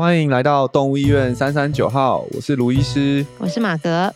[0.00, 4.10] 欢迎来到动物医院三三九号，我是卢医师，我是马格。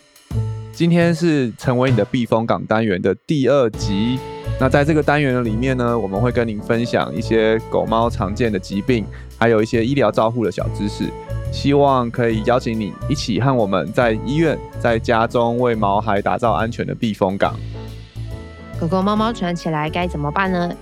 [0.73, 4.19] 今天是成为你的避风港单元的第二集。
[4.59, 9.05] 那在这个单元的里面呢，我们会跟您分享一些狗猫常见的疾病，
[9.37, 11.05] 还有一些医疗照护的小知识，
[11.53, 17.55] 希望可以邀请你一起和我们在医院、在家中为毛孩打造安全的避风港。
[18.81, 20.75] 狗狗、猫猫传起来该怎么办呢？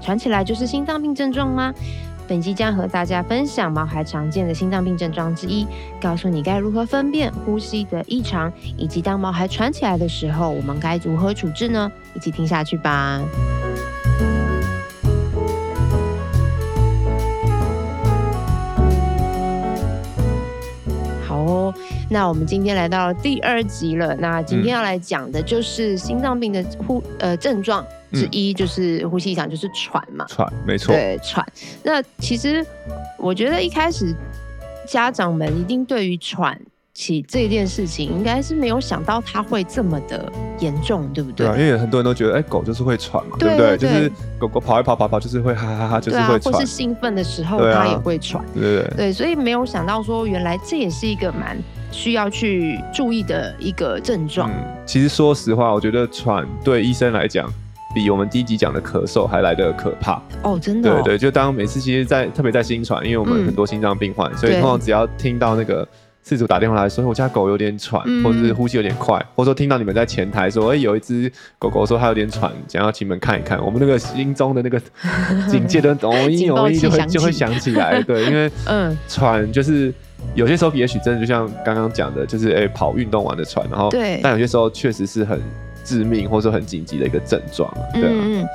[0.00, 1.72] 传起来就是心脏病症状吗？
[2.28, 5.66] 本期将和大家分享毛孩常见的心脏病症状之一，
[5.98, 11.90] 告诉你该如何分辨呼吸的异常，以及当毛孩喘起来的时候，我们该如何处置呢？
[12.14, 13.22] 一起听下去吧。
[21.26, 21.74] 好哦，
[22.10, 24.14] 那我们今天来到了第二集了。
[24.16, 27.82] 那今天要来讲的就是心脏病的呼呃症状。
[28.12, 30.24] 之一就是呼吸异常，就是喘嘛。
[30.28, 30.94] 喘，没错。
[30.94, 31.46] 对，喘。
[31.82, 32.64] 那其实
[33.18, 34.14] 我觉得一开始
[34.86, 36.58] 家长们一定对于喘
[36.94, 41.46] 起这件事情，应该是没有想到它会这么的严重，对不对？
[41.46, 43.76] 对啊，因为很多人都觉得，哎，狗就是会喘嘛，对不对？
[43.76, 46.52] 就是狗狗跑一跑跑跑，就是会哈哈哈，就是会喘。
[46.52, 48.44] 或是兴奋的时候，它也会喘。
[48.54, 51.56] 对对对，所以没有想到说，原来这也是一个蛮
[51.92, 54.50] 需要去注意的一个症状。
[54.50, 57.48] 嗯，其实说实话，我觉得喘对医生来讲。
[57.94, 61.00] 比我们第一集讲的咳嗽还来得可怕哦，真的、哦。
[61.02, 65.86] 对对，就当每次其实在，在特别在新传，因为我们很多心脏病患，嗯、所以通常只要听到那个
[66.24, 74.78] 饲主打电话来说，我家狗有点喘，嗯、或者是呼吸有点快，或者说听到你们在前台说，哎、欸，有一只狗狗说它有点喘，想要请你们看一看，我们那个心中的那个
[75.48, 79.92] 警戒的容易容易就会就会响起来， 对，因为嗯，喘就是
[80.34, 85.40] 有些时候也许真的就像刚刚讲的，就是哎、欸、跑运动完的喘，然后对，但有些时候确实是很。
[85.88, 88.10] 致命或者说很紧急的一个症状，对啊。
[88.12, 88.46] 嗯，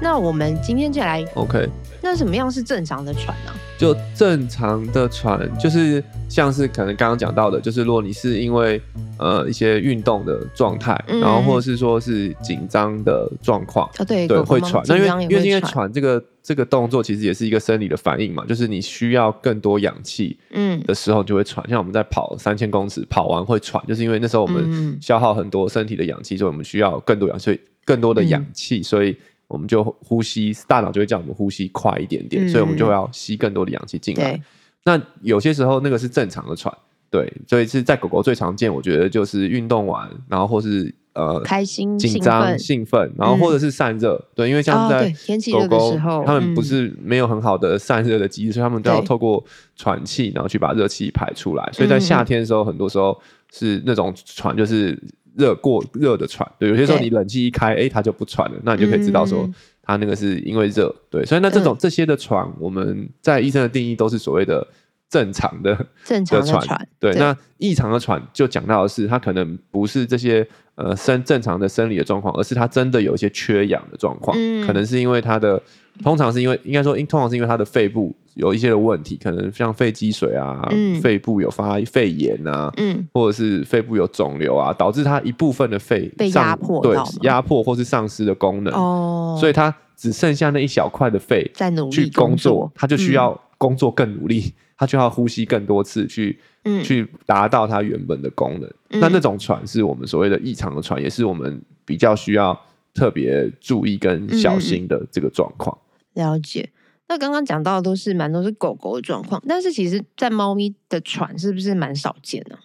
[0.00, 1.68] 那我们今天就来，OK。
[2.00, 3.52] 那什么样是正常的喘呢？
[3.78, 8.80] 就正常的喘，就是像是可能刚刚讲到的，就是如果你是因为
[9.18, 14.82] 呃一些运动的状态，嗯、然后或者是说是紧张的状况，哦对对会喘。
[14.88, 21.62] 那因为因为因为喘喘这个这个动作其实也是一个生理的反应嘛，就是你需要更多氧气嗯的时候就会喘。
[21.66, 29.14] 嗯、像我们在跑三千公尺跑完会喘，就是因为那时候我们消耗很多身体的氧气，所以我们需要更多氧气，更多的氧气，嗯、所以。
[29.48, 34.40] 我们就呼吸，大脑就会叫我们呼吸快一点点，嗯、所以我们就要吸更多的氧气进来。
[34.84, 36.72] 对那有些时候那个是正常的喘，
[37.10, 45.12] 对，所以是在狗狗最常见，我觉得就是运动完，然后或是呃开心、紧张、兴奋，然后或者是散热，嗯、对，因为像在
[45.52, 49.44] 狗狗，他们不是没有很好的散热的机制，嗯、所以他们都要透过
[49.76, 51.68] 喘气，然后去把热气排出来。
[51.72, 53.20] 所以在夏天的时候，很多时候
[53.52, 54.98] 是那种喘，就是。
[55.36, 59.48] 热过热的喘，对，有些时候你冷气一开，哎它就不喘了，那你就可以知道说，
[59.82, 64.66] 它那个是因为热，对，所以那这种、嗯、这些的喘，我们在医生的定义都是所谓的
[65.12, 75.62] 正常的正常的喘，对，对那异常的喘就讲到的是，它可能不是这些呃生正常的生理的状况，而是它真的有一些缺氧的状况，嗯、可能是因为它的，
[76.02, 78.14] 通常是因为应该说，通常是因为它的肺部。
[78.34, 94.50] 有一些的问题，可能像肺积水啊，嗯、肺部有发肺炎啊，嗯、或者是肺部有肿瘤啊，导致它一部分的肺被压迫，对，压迫或是丧失的功能，哦，所以它只剩下那一小块的肺在努力去工作，它就需要工作更努力，
[94.82, 98.68] 它、嗯、就要呼吸更多次去，嗯、去达到它原本的功能。
[98.90, 102.58] 嗯、那那种喘是我们所谓的异常的喘，也是我们比较需要
[102.92, 105.76] 特别注意跟小心的这个状况。
[106.14, 106.68] 了解。
[107.08, 112.56] 那刚刚讲到的都是蛮多是狗狗的状况，但是其实，在猫咪的喘是不是蛮少见呢？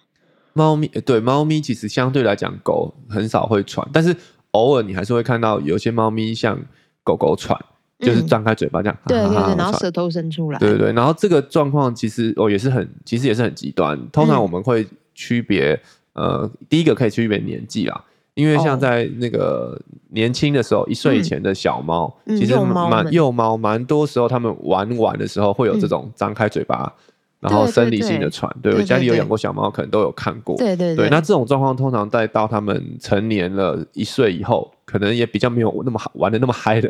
[0.54, 4.16] 猫咪对猫咪其实相对来讲，狗很少会喘，但是
[4.52, 6.58] 偶尔你还是会看到有些猫咪像
[7.04, 7.58] 狗狗喘，
[7.98, 13.98] 就是张开嘴巴这样，对对对，然后舌头伸出来，对对对，然后这个状况其实哦也是很，其实也是很极端。
[14.10, 15.80] 通常我们会区别，
[16.12, 18.04] 呃，第一个可以区别年纪啊。
[18.34, 19.76] 因为像在那个
[20.10, 26.94] 年轻的时候，一岁以前的小猫，其实蛮幼猫，蛮多时候他们玩玩的时候会有这种张开嘴巴，
[27.40, 28.48] 然后生理性的喘。
[28.62, 30.56] 对，我家里有养过小猫，可能都有看过。
[30.56, 31.08] 对对对。
[31.10, 36.88] 那这种状况通常在到他们成年了一岁以后，可能也比较没有那么好玩的那么嗨的，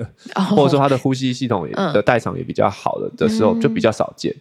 [0.55, 4.33] 或者说他的呼吸系统的代偿也比较好了的时候，就比较少见。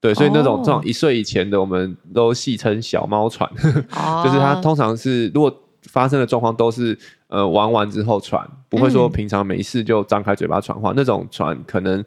[0.00, 5.60] 对，所以那种这种一岁以前的，我们都戏称小猫喘， 就是它通常是如果。
[5.90, 12.02] 发生的状况都是，呃，玩完之后喘，不会说平常没事就张开嘴巴喘话，嗯、那种喘可能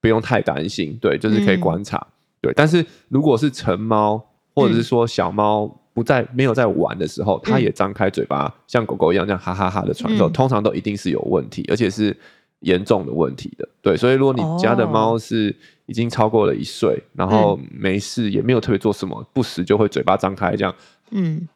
[0.00, 2.12] 不用太担心，对，就是可以观察，嗯、
[2.42, 2.52] 对。
[2.54, 4.20] 但是如果是成猫
[4.56, 12.16] 或者是说小猫不在没有在玩的时候，它、嗯、也张开嘴巴像狗狗一样这样哈哈哈的喘的时候，嗯、通常都一定是有问题，而且是
[12.60, 13.96] 严重的问题的，对。
[13.96, 15.54] 所以如果你家的猫是
[15.86, 20.74] 已经超过了一岁，然后没事也没有特别做什么，不时就会嘴巴张开这样，
[21.10, 21.46] 嗯，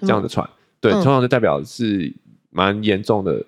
[0.00, 0.48] 这样的喘，
[0.80, 2.12] 对，通常就代表是
[2.50, 3.44] 蛮严重的，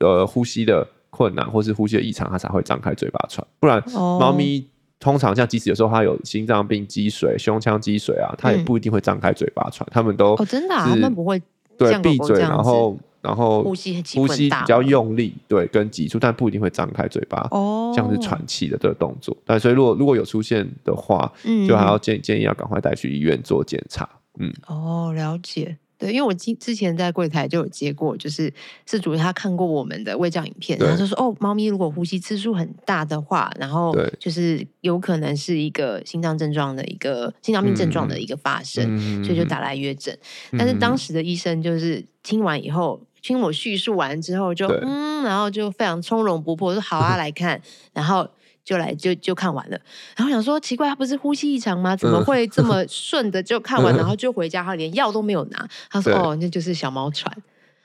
[0.00, 4.68] 呃，呼吸的困难或是呼吸的异常，它才会张开嘴巴喘，不然猫咪。
[4.98, 11.40] 通常像即使有时候他有心脏病、积水、胸腔积水啊，他也不一定会张开嘴巴喘，它、嗯、们都哦真的、啊，他们不会
[11.76, 19.36] 对闭嘴，然后然后呼吸呼吸比较用力，对，跟急促，但不一定会张开嘴巴，哦，像是喘气的这个动作。
[19.44, 24.08] 但所以如果如果有出现的话，嗯，就还要建建议要赶快带去医院做检查。
[24.38, 25.76] 嗯，哦，了解。
[26.06, 28.52] 对，因为我之之前在柜台就有接过，就是
[28.86, 40.16] 是主他看过我们的胃教影片，然后就说哦，猫咪如果呼吸次数很大的话，然后就是有可能是一个心脏症状的一个心脏病症状的一个发生，嗯、所以就打来约诊、
[40.52, 40.58] 嗯。
[40.58, 47.60] 但是当时的医生就是听完以后，听我叙述完之后就嗯，然后就非常从容不迫说好啊， 来看，
[47.92, 48.28] 然后。
[48.66, 49.78] 就来就就看完了，
[50.16, 51.94] 然后想说奇怪，他不是呼吸异常吗？
[51.94, 55.68] 怎么会这么 顺的就看完，然后就回家，他连药都没有拿。
[55.88, 57.32] 他说：“哦，那就是小猫喘。”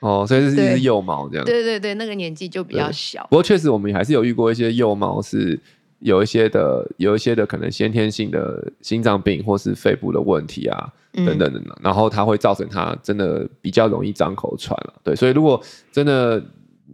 [0.00, 1.44] 哦，所以是一只幼猫这样。
[1.44, 3.22] 对对对，那个年纪就比较小。
[3.30, 5.56] 不过确实，我们还是有遇过一些幼猫是
[6.00, 14.94] 有一些的，有一些的可能先天性的心脏病或是肺部的问题啊等等的，然后它会造成它真的比较容易张口喘了。
[15.04, 15.62] 对，所以如果
[15.92, 16.42] 真的。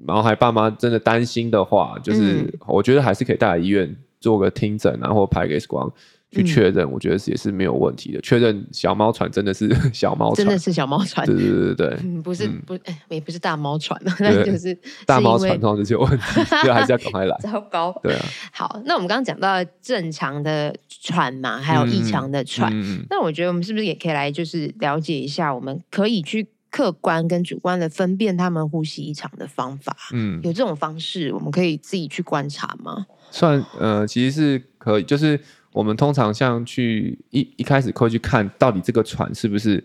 [0.04, 5.90] 毛孩爸妈真的担心的话，就是我觉得还是可以带来医院做个听诊，然后拍个 X 光
[6.30, 8.20] 去确认，我觉得也是没有问题的。
[8.20, 16.24] 确认小猫喘真的是 小猫喘，真的是小猫喘，对对对对，嗯、不是不哎，也不是大猫喘，那就是 大猫喘通常就是有问题，
[16.64, 17.36] 就还是要赶快来。
[17.40, 18.24] 糟糕，对啊。
[18.52, 26.46] 好，那我们刚刚讲到正常的喘嘛，还有异常的喘，嗯，那我觉得我们是不是也可以来就是了解一下，我们可以去。
[26.70, 33.06] 客观跟主观的分辨他们呼吸异常的方法，嗯，有这种方式，我们可以自己去观察吗？
[33.30, 35.38] 算，呃，其实是可以，就是
[35.72, 39.82] 我们通常像去一一开始会去看到底这个喘是不是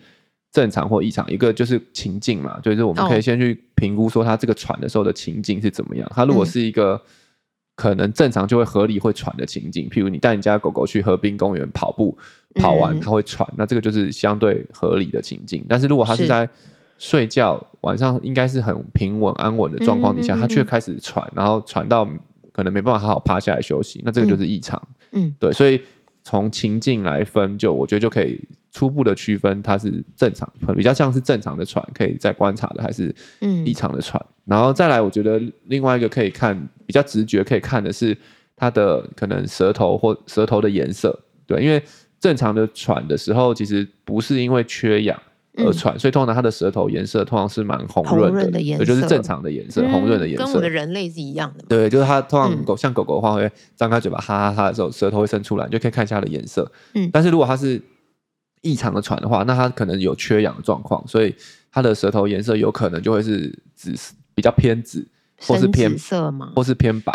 [0.52, 6.10] 正常或异常，一个就是情境嘛，就是我们可以先去评估说他这个喘的时候的情境是怎么样。
[6.14, 7.02] 他如果是一个
[7.76, 12.16] 可能正常就会合理会喘的情境，譬如你带你家狗狗去河滨公园跑步，
[12.56, 15.66] 跑完它会喘，那这个就是相对合理的情境。
[15.68, 16.48] 但是如果它是在
[17.04, 22.08] 睡觉晚上应该是很平稳安稳的状况底下，他、嗯、却开始喘，然后喘到
[22.54, 24.82] 可能没办法好好趴下来休息，那这个就是异常。
[25.12, 25.82] 嗯，对，所以
[26.24, 28.40] 从情境来分，就我觉得就可以
[28.72, 33.14] 初步的区分它是正常，比较像是正常的喘，可以再观察的，还是
[33.66, 34.32] 异常的喘、嗯。
[34.46, 38.18] 然后再来，我觉得另外一个可以看比较直觉可以看的是
[38.56, 41.84] 它的可能舌头或舌头的颜色，对，因为
[42.22, 45.22] 正常的喘的时候，其实不是因为缺氧。
[45.58, 51.64] 而喘，所以通常它的舌头颜色通常是蛮红润的，也就是正常的颜色，红润的颜色，跟我的人类是一样的。
[51.70, 56.72] 对，就是它通常狗、嗯、像狗狗的话，会张开嘴巴哈哈哈的时候，舌头会伸出来，你就可以看一下它的颜色。
[56.96, 57.80] 嗯，但是如果它是
[58.62, 61.36] 异常的喘的话，那它可能有缺氧的状况，所以
[61.72, 63.94] 它的舌头颜色有可能就会是紫，
[64.34, 65.08] 比较偏紫，
[65.40, 66.52] 或是偏色吗？
[66.56, 67.14] 或是偏白。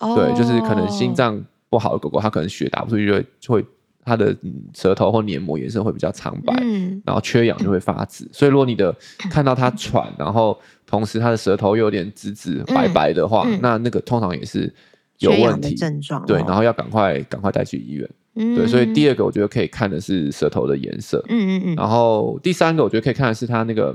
[0.00, 3.64] 哦，对，就是可能心脏不好的狗狗，它可能血打不出去，就会就会。
[4.04, 4.34] 它的
[4.74, 8.28] 舌头或黏膜颜色会比较苍白，嗯，然后缺氧就会发紫。
[8.32, 8.94] 所以如果你的
[9.30, 14.72] 看到它喘，然后同时它的舌头又有点紫紫白白的话，嗯，那那个通常也是
[15.18, 15.74] 有问题。
[15.74, 18.08] 症状，对，然后要赶快赶快带去医院。
[18.34, 23.94] 嗯，对，所以第二个我觉得可以看的是舌头的颜色，嗯嗯嗯，然后第三个我觉得可以看的是它那个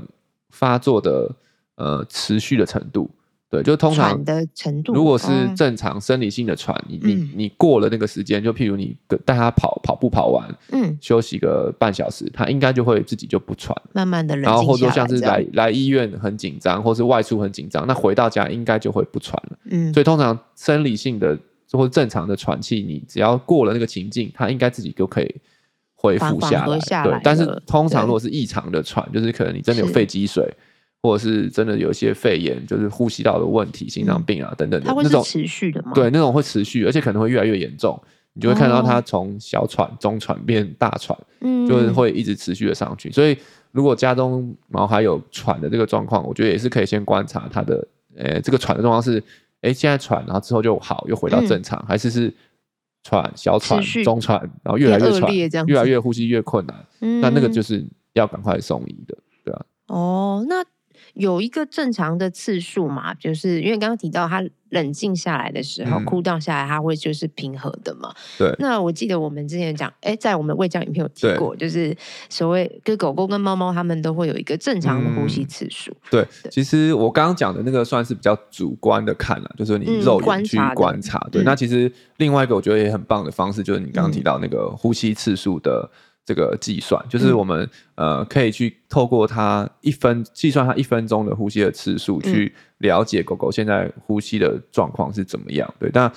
[0.50, 1.30] 发作的
[1.76, 3.10] 呃持续的程度。
[3.48, 21.38] 对，就通常的程度，如果是正常生理性的喘，嗯、你你你过了那个时间，就譬如你带他跑跑步跑完，嗯，休息个半小时，他应该就会自己就不喘，慢慢的，然后或者说像是来来医院很紧张，或是外出很紧张，那回到家应该就会不喘了，嗯，所以通常生理性的
[21.70, 25.32] 或者正常的喘气，你只要过了那个情境，他应该自己就可以
[25.94, 27.20] 恢复下来，下来对。
[27.22, 30.52] 但是通常如果是异常的喘，就是可能你真的有肺积水。
[31.06, 35.92] 或者是真的有一些肺炎，就是呼吸道的问题、心脏病啊等等的，它会是持续的吗？
[35.94, 37.96] 对，那种会持续，而且可能会越来越严重。
[38.32, 43.10] 你就会看到它从小喘、中喘变大喘，嗯，就是会一直持续的上去。
[43.10, 43.34] 所以，
[43.72, 49.22] 如果家中毛孩有喘的这个状况，我觉得也是可以先观察它的，呃，这个喘的状况是，
[49.62, 52.30] 哎，现在喘，然后之后就好，又回到正常，还是是
[53.04, 56.76] 喘小喘、中喘，然后越来越喘，越来越呼吸越困难，
[57.22, 57.82] 那那个就是
[58.12, 59.64] 要赶快送医的，对啊？
[59.86, 60.62] 哦，那。
[61.16, 68.12] 有一个正常的次数嘛，就是因为刚刚提到他冷静下来的时候，哭荡、嗯、下来，他会就是平和的嘛。
[68.36, 68.54] 对。
[68.58, 71.96] 那我记得我们之前讲，哎，在我们未教影片有提过，就是
[72.28, 75.96] 所谓跟狗狗跟猫猫，他们都会有一个正常的呼吸次数、嗯。
[76.10, 76.28] 对。
[76.42, 81.18] 对其实我刚刚讲的那个算是比较主观的看了，就是你肉眼去观察。
[81.28, 81.42] 嗯、对。
[81.44, 85.90] 那其实另外一个我觉得也很棒的方式，就是你刚刚提到那个呼吸次数的。
[86.26, 87.62] 这个计算就是我们、
[87.94, 95.72] 嗯、呃可以去透过它一分计算它一分钟的呼吸的次数，去了解狗狗现在呼吸的状况是怎么样。
[95.78, 96.12] 对，那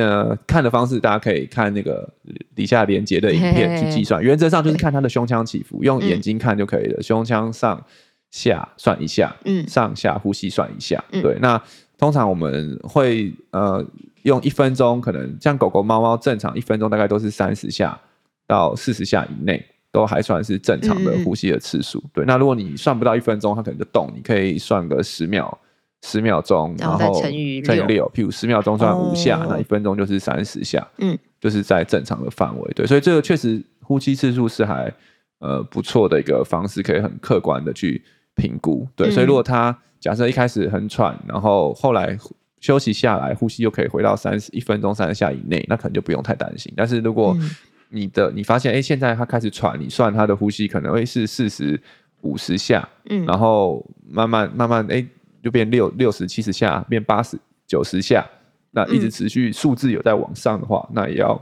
[0.00, 2.08] 呃看的方式大家可以看那个
[2.54, 4.18] 底下连接的影片去计算。
[4.18, 6.96] 嘿嘿，原则上就是看它的胸腔起伏，用眼睛看就可以了。
[6.98, 7.84] 嗯、胸腔上
[8.30, 11.04] 下算一下，嗯，上下呼吸算一下。
[11.12, 11.62] 嗯、对，那
[11.98, 13.84] 通常我们会呃
[14.22, 18.00] 用一分钟，可能像狗狗、猫猫正常一分钟大概都是三十下。
[18.50, 22.00] 到四十下以内都还算是正常的呼吸的次数。
[22.00, 24.10] 嗯、对，那如果你算不到一分钟，它可能就动。
[24.12, 25.56] 你可以算个十秒，
[26.02, 30.84] 十秒钟，然后乘以六，譬如十秒钟算五下，哦、那一分钟就是三十下。
[30.98, 32.72] 嗯，就是在正常的范围。
[32.74, 34.92] 对，所以这个确实呼吸次数是还
[35.38, 38.02] 呃不错的一个方式，可以很客观的去
[38.34, 38.88] 评估。
[38.96, 42.18] 对，嗯、所以如果他假设一开始很喘，然后后来
[42.60, 46.72] 休息下来，呼吸又可以回到三十一分钟三十下以内，那可能就不用太担心。
[46.76, 47.50] 但是如果、嗯
[47.90, 51.80] 你的你发现哎、欸，现在他开始喘，你算他的呼吸可能会是四十
[52.22, 55.08] 五十下，嗯，然后慢慢慢慢哎、欸，
[55.42, 58.24] 就变六六十七十下，变八十九十下，
[58.70, 61.40] 那一直持续数字有在往上的话，嗯、那也要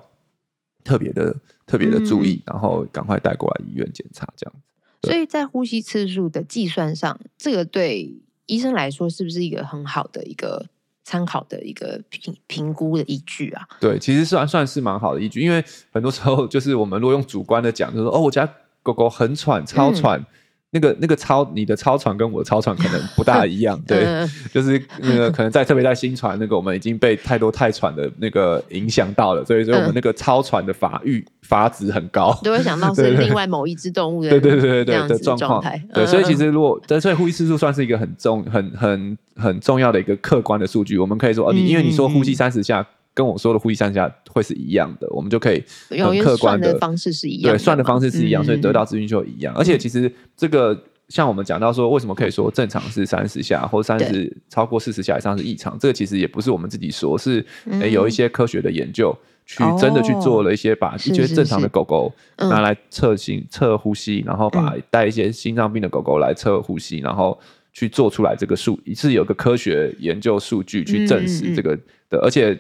[0.83, 1.37] 特别的
[1.67, 5.09] 特别的注意，嗯、然后赶快带过来医院检查这样子。
[5.09, 8.13] 所以在呼吸次数的计算上，这个对
[8.47, 10.67] 医生来说是不是一个很好的一个？
[11.09, 18.47] 参考的一个评评估的依据啊，对，其实算算是蛮好的依据，因为很多时候就是我们如果用主观的讲，就是说哦，我家
[18.83, 20.21] 狗狗很喘，超喘。
[20.21, 20.27] 嗯
[20.71, 24.05] 那个那个超你的超喘跟我的超喘可能不大一样， 对，
[24.53, 42.87] 就是那个可能在特别在新船那个我们已经被太多太喘的那个影响到了，所以所以我们那个超喘的发育阀值很高，都会想到 是另外某一只动物的对对对对对的状况，对，所以其实如果所以呼吸次数算是一个很重很很很重要的一个客观的数据，我们可以说哦，你因为你说呼吸三十下。
[43.19, 49.53] 跟我说的呼吸三下会是一样的，我们就可以很客观的，的方式是一样的，对，算的方式是一样，所以得到资讯就一样。
[49.55, 55.77] 嗯、而且其实这个像我们讲到说，为什么可以说正常是三十下，或三十超过四十下以上是异常？
[55.81, 57.45] 这个其实也不是我们自己说，是、
[57.91, 59.13] 有一些科学的研究
[59.45, 67.37] 去真的去做了一些，把一些正常的狗狗拿来测心测呼吸，然后把带一些心脏病的狗狗来测呼吸，然后
[67.73, 71.77] 去做出来这个数，是有个科学研究数据去证实这个
[72.09, 72.57] 的，嗯、而且。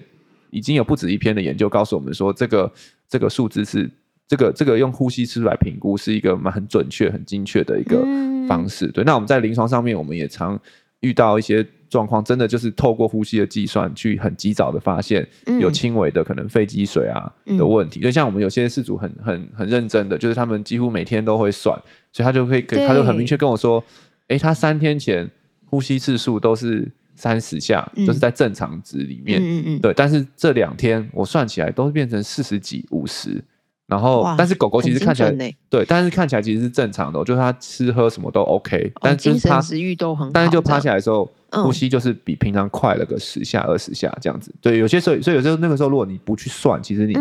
[0.50, 2.72] 已经有不止一篇的研究告诉我们说，这个
[3.08, 3.90] 这个数字是
[4.26, 8.04] 这个这个用呼吸次数来评估是一个蛮很准确、很精确的一个
[8.48, 8.86] 方式。
[8.86, 10.58] 嗯、对，那我们在临床上面，我们也常
[11.00, 15.26] 遇到一些状况，真的就是透过呼吸的计算，去很及早的发现
[15.60, 18.00] 有轻微的可能肺积水啊的问题。
[18.00, 21.78] 就、嗯、像我们有些事主很很很认真的，就是他们几乎每天都会算，
[22.12, 23.82] 所以他就会给他就很明确跟我说，
[24.28, 25.30] 哎对，他三天前
[25.66, 26.90] 呼吸次数都是。
[27.18, 29.92] 三十下，就是在正常值里面，嗯嗯、对。
[29.92, 33.42] 但是这两天我算起来都变成四十几、五十，
[33.88, 35.30] 然后但是狗狗其实看起来
[35.68, 44.54] 对，但是看起来其实是正常的，就是它吃喝什么都 OK，、哦、但是它精神食欲都很好，但是就趴下来的时候，嗯、呼吸就是比平常快了个十下、二十下这样子。
[44.60, 47.14] 对，有些时候，所以有时候那个时候如果你不去算，其实你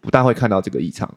[0.00, 1.12] 不大会看到这个异常，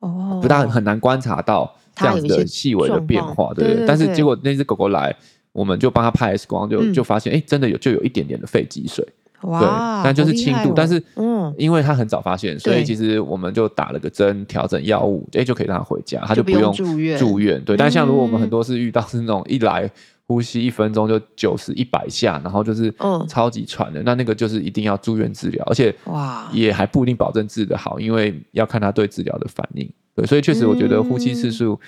[0.00, 5.14] 哦，不大很难观察到这样子的细微的变化，对，但是结果那只狗狗来。
[5.54, 9.06] 我们就帮他拍 X 光，就就发现，哎、欸，真的有就有一点点的肺积水，
[9.42, 9.68] 哇对，
[10.04, 17.76] 但就是轻度，哦、但是，嗯，因为他很早发现，所以其实我们就打了个针，调整药物，哎、欸，就可以让他回家，他就不用住院，住院，对。
[17.76, 19.88] 但像如果我们很多是遇到是那种一来
[20.26, 22.92] 呼吸一分钟就九十一百下，然后就是
[23.28, 30.26] 超级喘的，嗯、那那个就是一定要住院治疗，而且哇，也还不一定保证治得好，因为要看他对治疗的反应，对。
[30.26, 31.78] 所以确实，我觉得呼吸次数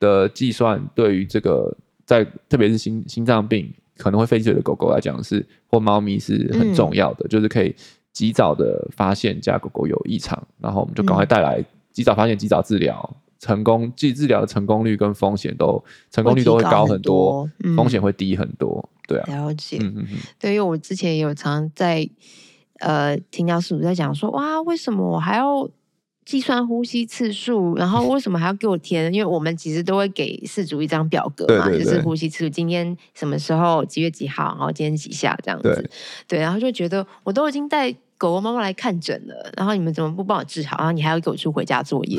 [0.00, 1.72] 的计算对于这个。
[2.04, 7.74] 在特别是心心脏病可能会肺积水的狗狗来讲是或猫咪是很重要的，嗯、就是可以
[8.12, 18.88] 及早的发现家狗狗有异常，然后我们就赶快带来及早发现、及早治疗，成功即治疗的成功率跟风险都成功率都会高很多，很多风险会低很多。
[18.92, 19.78] 嗯、对啊，了解。
[19.80, 20.18] 嗯嗯嗯。
[20.38, 22.08] 对，因为我之前也有常在
[22.80, 25.68] 呃听到师傅在讲说，哇，为什么我还要？
[26.24, 29.12] 计算呼吸次数，然后 为什么还要给我填？
[29.12, 35.74] 因为我们其实都会给事主一张表格嘛，对对对，就是呼吸次数，今天什么时候，几月几号，然后今天几下这样子。
[36.26, 40.78] 对，对，然后就觉得我都已经带狗狗妈妈来看诊了，然后你们怎么不帮我治好？
[40.78, 42.18] 然后你还要给我出回家作业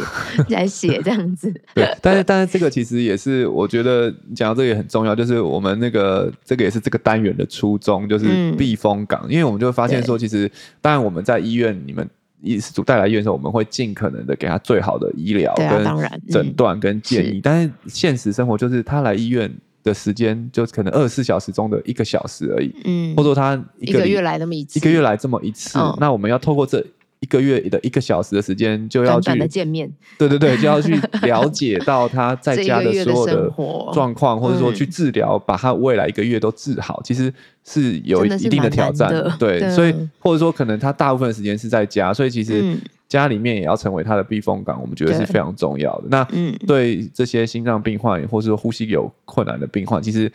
[0.50, 1.52] 来写这样子。
[1.74, 12.08] 对，但是但是这个其实也是我觉得讲到这个也很重要，就是我们那个这个也是这个单元的初衷，就是避风港，嗯、因为我们就会发现说，其实当然我们在医院，你们
[12.46, 15.84] 医师组带来医院的时候，我们会尽可能的给他最好的医疗跟
[16.30, 19.52] 诊断跟建议，但是现实生活就是他来医院。
[19.86, 26.84] 的时间就可能二十四小时中的一个小时而已，嗯，或者说他一个，月来那么一次，一个月来这么一次，哦、那我们要透过这
[27.26, 33.52] 一个月的一个小时的时间，就要去见面，对对对，就要去了解到他在家的所有的
[33.92, 39.70] 状况，或者说去治疗，把他未来一个月都治好，其实是有一定的挑战， 对，对。
[39.72, 42.62] 所以或者说可能他大部分时间是在家，所以其实。
[42.64, 42.80] 嗯。
[43.08, 46.06] 家里面也要成为他的避风港，我们觉得是非常重要的。
[46.10, 46.28] 那
[46.66, 50.30] 对这些心脏病患，或是说呼吸有困难的病患，其实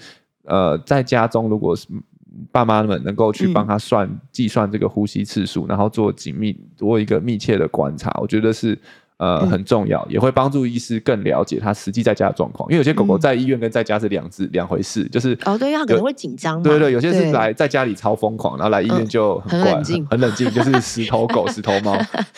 [0.45, 1.89] 呃，在家中如果是
[2.53, 8.79] 爸妈们能够去帮他算计、嗯、算这个呼吸次数，然后做紧密做一个密切的观察，我觉得是。
[9.21, 12.67] 呃，很重要，也会帮助医师更了解他实际在家的状况。
[12.71, 16.63] 因为有些狗狗在医院跟在家是两只两回事，就是哦，对，它可能会紧张。
[16.63, 19.75] 对对，有些是来在家里超疯狂，然后来医院就很乖，
[20.11, 21.93] 很冷静，就是石头狗、 石头猫。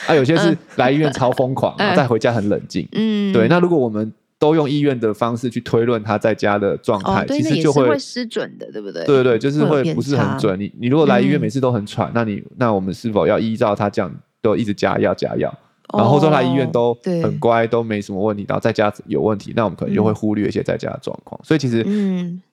[0.09, 2.89] 啊，有些是来医院超疯狂，然后再回家很冷静。
[2.91, 3.47] 嗯，对。
[3.47, 9.05] 那如果我们都用医院的方式去推论他在家的状态，其实就会失准的，对不对？
[9.05, 10.59] 对对对，就是会不是很准。
[10.59, 15.57] 你你如果来医院每次都很喘，那你那我们是否要依照他这样都一直加药加药？
[15.97, 21.41] 然后说他医院都很乖，都没什么问题，然后在家有问题，那我们可能就会忽略一些在家的状况。
[21.45, 21.87] 所以其实，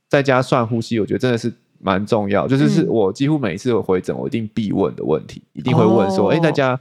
[0.07, 2.47] 在家算呼吸，我觉得真的是蛮重要。
[2.47, 6.79] 就是是我几乎每一次回诊，我一定必问的问题，一定会问说：哎，在家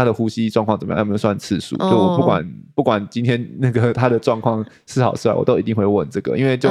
[0.00, 0.98] 他的呼吸状况怎么样？
[1.00, 1.76] 有没有算次数？
[1.76, 6.68] 就我不管不管今天那个他的状况是好是坏，我都一定会问这个，因为就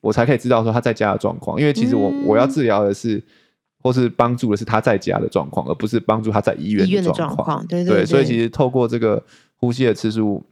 [0.00, 1.60] 我才可以知道说他在家的状况。
[1.60, 3.22] 因为其实我我要治疗的是。
[3.82, 7.66] 或是帮助的是他在家的状况，而不是帮助他在医院的状况。
[7.66, 9.24] 对对对，对，所以其实透过这个
[9.56, 10.44] 呼吸的次数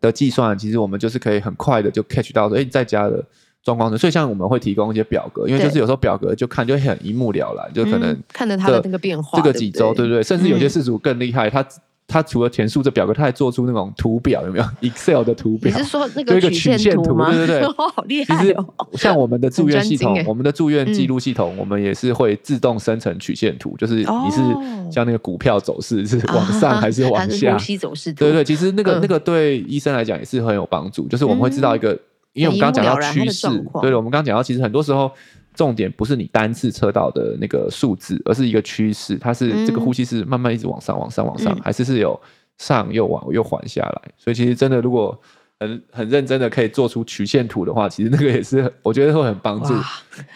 [0.00, 3.20] 的计算，其实我们就是可以很快的就 catch 到说，哎，在家的
[3.66, 3.98] 状况。
[3.98, 10.22] 所以像我们会提供一些表格，因为就是有时候表格就看就很一目了然，就可能看着它的那个变化，这个几周，对不对？
[10.22, 11.66] 甚至有些事主更厉害，他。
[12.08, 15.76] 他除了填数这表格，他还做出那种图表，有没有 Excel 的图表？
[15.76, 17.32] 你是说那个曲线图吗？
[17.32, 18.64] 对对对， 好厉害哦！
[18.94, 24.40] 像我们的住院系统，我们的住院记录系统，我们也是会自动生成曲线图，就是你是
[24.88, 27.54] 像那个股票走势是往上还是往下？
[27.54, 28.12] 呼吸走势。
[28.12, 31.98] 对对，其实那个那个对医生来讲也是很有帮助，就是我们会知道一个，
[32.36, 33.48] 因为我们刚刚讲到趋势，
[33.80, 35.10] 对了，我们刚刚讲到其实很多时候。
[35.56, 39.16] 重点不是你单次测到的那个数字，而是一个趋势。
[39.16, 42.20] 它是这个呼吸是慢慢一直往上、往上、往上，嗯、还是是有
[42.58, 44.02] 上又往又缓下来？
[44.18, 45.18] 所以其实真的，如果
[45.58, 49.72] 很很认真的可以做出曲线图的话，其实那个也是我觉得会很帮助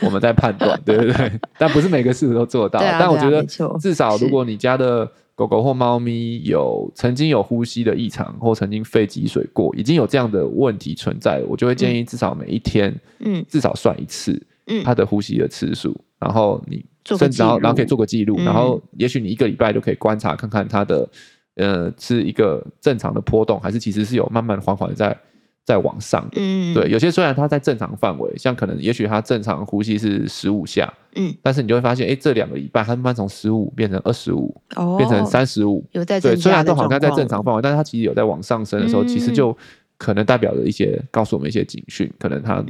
[0.00, 1.40] 我们在判断，哇对不对，对？
[1.58, 2.80] 但不是每个饲主都做到。
[2.80, 3.44] 啊、但我觉得
[3.78, 5.06] 至少如果你家的
[5.40, 14.38] 狗狗或猫咪有曾经有呼吸的异常，或曾经肺积水过，已经有这样的问题存在，我就会建议至少每一天，嗯，至少算一次。
[14.66, 21.08] 嗯，它的呼吸的次数，然后你甚至然后然后可以做个记录，然后也许你一个礼拜就可以观察看看它的
[21.56, 25.16] 呃是一个正常的波动，还是其实是有慢慢缓缓在
[25.70, 26.28] 在往上。
[26.34, 34.54] 嗯，对，有些虽然它在正常范围，像可能也许他正常呼吸是十五下，嗯，但是你就会发现，哎，这两个礼拜他慢慢从十五变成二十五，
[34.98, 39.56] 变成三十五，有在对，虽然都好像在正常范围，但是他其实有在往上升的时候，其实就。
[40.00, 42.64] 可能代表着一些，告诉我们一些警讯，可能他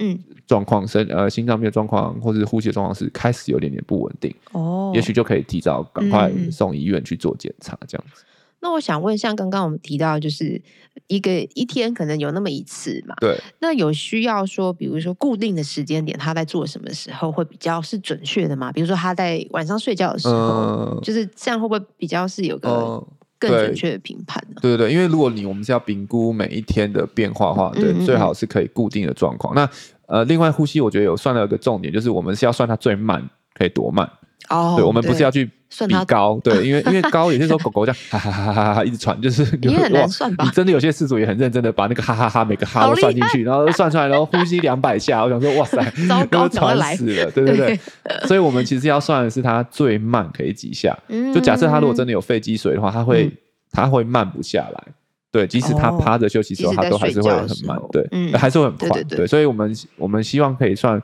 [0.48, 8.24] 状况身呃心脏病的状况或者是呼吸的状况是开始有点点不稳定哦，也许就可以提早赶快送医院去做检查这样子。
[8.60, 10.60] 那我想问，像刚刚我们提到，就是
[11.06, 13.14] 一个一天可能有那么一次嘛？
[13.20, 13.38] 对。
[13.60, 18.70] 那有需要说，比如说固定的时间点，他在做什么时候会比较是准确的吗？
[18.72, 22.68] 比如说他在晚上睡觉的时候，嗯、就是这样会不会比较是有个？
[22.70, 23.06] 嗯
[23.40, 24.56] 更准确的评判呢？
[24.60, 29.54] 对对对，因为如果你我们是要评估每一天的变化的话，对，嗯嗯最好是可以固定的状况。
[29.54, 29.66] 那
[30.08, 34.06] 呃，另外呼吸，我觉得有算到一个重点，就是我们是要算它最慢可以多慢。
[34.50, 35.44] 哦，对，我们不是要去
[35.86, 40.44] 比高， 对，因为因为高有些时候狗狗这样哈哈哈哈哈一直喘，就是你很难算吧？
[40.44, 45.80] 你真的有些事主也很认真的把那个哈哈哈每个哈都算进去，然后算出来，然后呼吸两百下，我想说哇塞
[46.30, 47.78] 都喘死了，对对对。
[48.26, 50.98] 所以我们其实要算的是它最慢可以几下。
[51.32, 53.32] 就假设它如果真的有肺积水的话，它会
[53.70, 54.84] 它会慢不下来。
[55.30, 57.80] 对，即使它趴着休息时候，它都还是会很慢。
[57.92, 59.00] 对，还是会很快。
[59.04, 61.00] 对，所以我们我们希望可以算。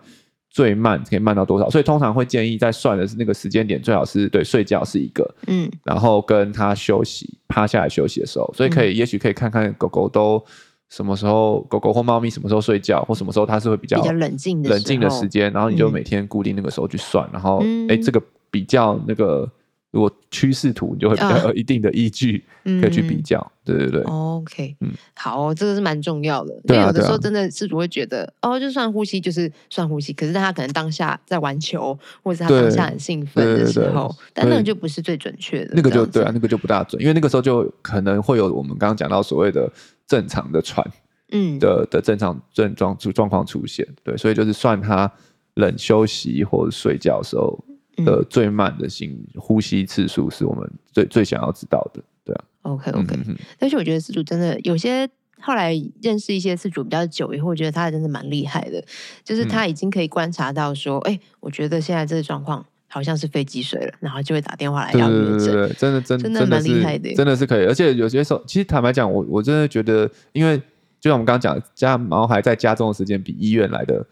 [0.57, 1.69] 最慢可以慢到多少？
[1.69, 10.43] 所以通常会建议在算的是那个时间点，最好是对睡觉是一个，嗯，然后跟他休息趴下来休息的时候，所以可以、嗯、也许可以看看狗狗都
[10.89, 18.19] 什么时候，狗狗或猫咪什么时候睡觉，或什么时候它是会比较比较冷静的冷静的时间，然后你就每天固定那个时候去算，然后哎、这个
[18.51, 19.47] 比较那个。
[19.97, 22.45] 如果趋势图，你就会比较有一定的依据
[22.83, 23.41] 可以去比较。
[23.41, 24.03] 嗯、对对对。
[24.03, 26.53] OK，嗯，好，这个是蛮重要的。
[26.65, 35.71] 因为有的时候真的是主会觉得，哦，就算呼吸就是算呼吸，可是他可能当下在玩球，或者是他当下很兴奋的时候，但那个就不是最准确的。
[35.73, 39.73] 那个就对啊，那个就不大准，因为那个时候就可能会有我们刚刚讲到所谓的
[40.07, 40.87] 正常的喘，
[41.33, 43.89] 嗯的的正常症状状状况出现。
[44.05, 45.11] 对，所以就是算他
[45.55, 47.59] 冷休息或者睡觉的时候。
[48.05, 52.45] 的最慢的心呼吸次数是我们最最想要知道的，对啊。
[52.63, 55.09] OK OK，嗯，但是我觉得饲主真的有些
[55.41, 58.85] 后来认识一些饲主比较久以后，我觉得他真的蛮厉害的，
[59.23, 67.65] 就是他已经可以观察到说，哎、嗯欸，我觉得现在这个状况好像是肺积水了，然后就会打电话来要确诊，真的真真的蛮厉害的，真的是可以。
[67.67, 70.59] 而且有些时候，其实坦白讲，我我真的觉得，因为
[70.99, 74.05] 就像我们刚刚讲，家毛孩在家中的时间比医院来的。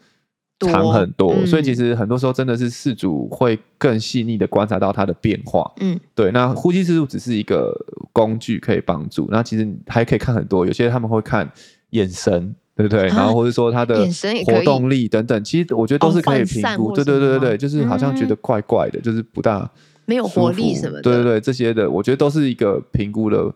[0.59, 5.69] 长很多，嗯，所以其实很多时候真的是饲主会更细腻的观察到它的变化。
[5.81, 6.31] 嗯，对。
[6.31, 7.73] 那呼吸次数只是一个
[8.13, 9.27] 工具，可以帮助。
[9.29, 11.51] 那其实还可以看很多，有些他们会看
[11.89, 13.07] 眼神，对不对？
[13.07, 14.07] 然后或者说他的
[14.45, 16.93] 活动力等等，其实我觉得都是可以评估。
[16.93, 19.69] 对对对对对，就是好像觉得怪怪的，就是不大
[20.05, 21.01] 没有活力什么的。
[21.01, 23.53] 对对对，这些的我觉得都是一个评估的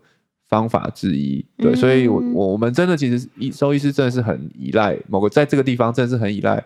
[0.50, 1.46] 方法之一。
[1.58, 6.62] 对，所以我我们真的其实医兽医师真的是很依赖某个在这个地方，真的是很依赖。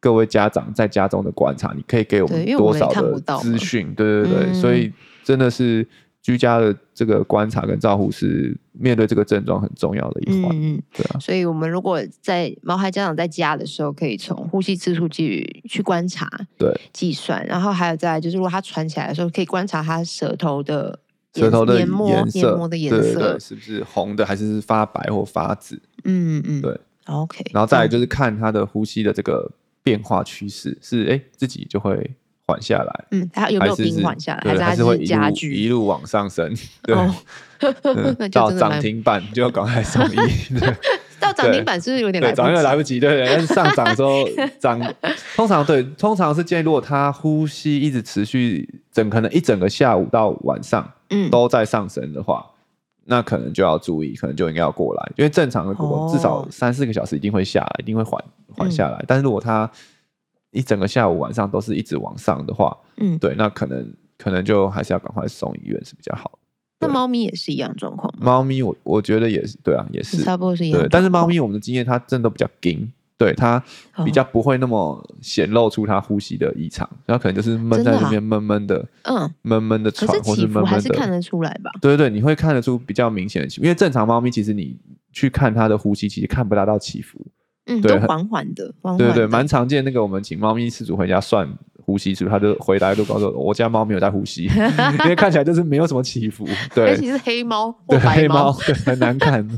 [0.00, 3.92] 各位家长在家中的观察，你可以给我们多少的资讯？
[3.94, 4.92] 对对对，嗯，所以
[5.24, 5.84] 真的是
[6.22, 10.50] 居家的这个观察跟照护是面对这个症状很重要的一环。
[10.54, 11.18] 嗯，对啊。
[11.18, 17.44] 所以我们如果在毛孩家长在家的时候，可以从呼吸次数去去观察，对，计算。
[17.44, 20.96] 然后还有再来就是，如果他喘起来的时候，可以观察他舌头的
[21.34, 21.86] 舌头的颜
[22.30, 25.80] 色，对对对，是不是红的，还是发白或发紫？
[26.04, 26.80] 嗯嗯，对。
[27.06, 29.50] OK，然后再来就是看他的呼吸的这个。
[29.80, 32.14] 变化趋势是哎、欸，自己就会
[32.46, 33.04] 缓下来。
[33.12, 34.50] 嗯，他有没有平缓下来？
[34.50, 36.54] 还是还是会加剧一路往上升？
[36.82, 36.94] 对，
[38.28, 40.14] 到涨停板就要赶快送医。
[41.20, 42.42] 到涨停板是不是有点来不及？
[42.42, 43.26] 涨停来不及，对对。
[43.26, 44.24] 但是上涨的时候
[44.60, 44.80] 涨，
[45.36, 52.44] 通常对，通常是建议，如果他呼吸一直持续整，可能一整个下午到晚上，嗯，都在上升的话。
[53.10, 58.22] 那可能就要注意，可能就应该要过来，因为正常的过至少三四个小时一定会下来，一定会缓
[58.54, 59.02] 缓下来。
[59.08, 59.70] 但是如果它
[60.50, 66.38] 一整个下午晚上都是一直往上的话，嗯，对，那可能可能就还是要赶快送医院是比较好。
[66.80, 68.12] 那猫咪也是一样状况？
[68.20, 70.80] 猫咪我我觉得也是，对啊，也是差不多是一样。
[70.80, 72.90] 对，但是猫咪我们的经验它真的比较紧。
[73.16, 73.60] 对，它
[74.04, 81.68] 比较不会那么显露出它呼吸的异常，然后可能就是闷在那边闷闷的，嗯，闷闷的喘，或是闷闷的，还是看得出来吧？
[81.80, 84.78] 对对对，你会看得出比较明显的起伏，因为正常猫咪其实你
[85.12, 87.18] 去看它的呼吸，其实看不大到起伏，
[87.66, 89.84] 嗯，对，缓缓的，缓缓的，对对，蛮常见。
[89.84, 91.48] 那个我们请猫咪饲主回家算。
[91.88, 94.44] 呼吸是，他就回答都告诉我，我家猫没有在呼吸，
[95.04, 96.46] 因为看起来就是没有什么起伏。
[96.74, 99.48] 对，尤其是黑猫，对黑猫，对很难看。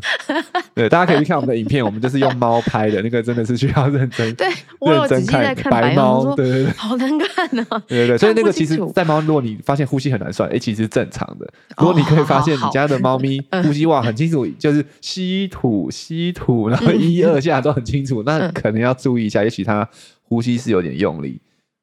[0.73, 4.33] 对，大家可以去看我们的影片，我们就是用猫拍的，那个真的是需要认真。
[4.39, 4.47] 对，
[4.79, 7.83] 我有仔细在看白猫，对对对，好难看啊。
[7.89, 11.53] 对对对，所以那个其实，在猫，如果你发现呼吸很难算，哎，其实是正常的。
[11.79, 19.89] 如果你可以发现你家的猫咪 呼吸哇很清楚，就是吸吐吸吐，然后一二下都很清楚，那可能要注意一下，也许它
[20.23, 21.41] 呼吸是有点用力。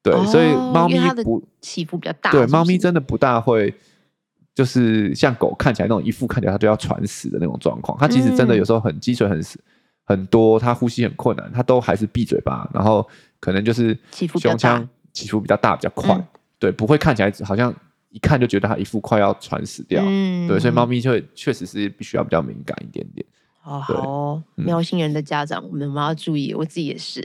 [0.08, 2.32] 对，哦、所以猫咪不起伏比较大。
[2.32, 3.74] 对，猫咪真的不大会，
[4.56, 7.98] 就是像狗看起来那种一副看起来它就要喘死的那种状况。
[8.00, 9.60] 它其实真的有时候很积水很死
[10.06, 13.06] 很多，它呼吸很困难，它都还是闭嘴巴，然后
[13.40, 13.98] 可能就是
[14.40, 16.16] 胸腔起伏比较大，比较快。
[16.16, 17.74] 嗯、对，不会看起来好像
[18.10, 20.02] 一看就觉得它一副快要喘死掉。
[20.06, 23.26] 嗯、对，所以猫咪就会确实是必须要比较敏感一点点。
[23.68, 27.22] 哦，好哦，喵星人的家长，我们要注意，我自己也是。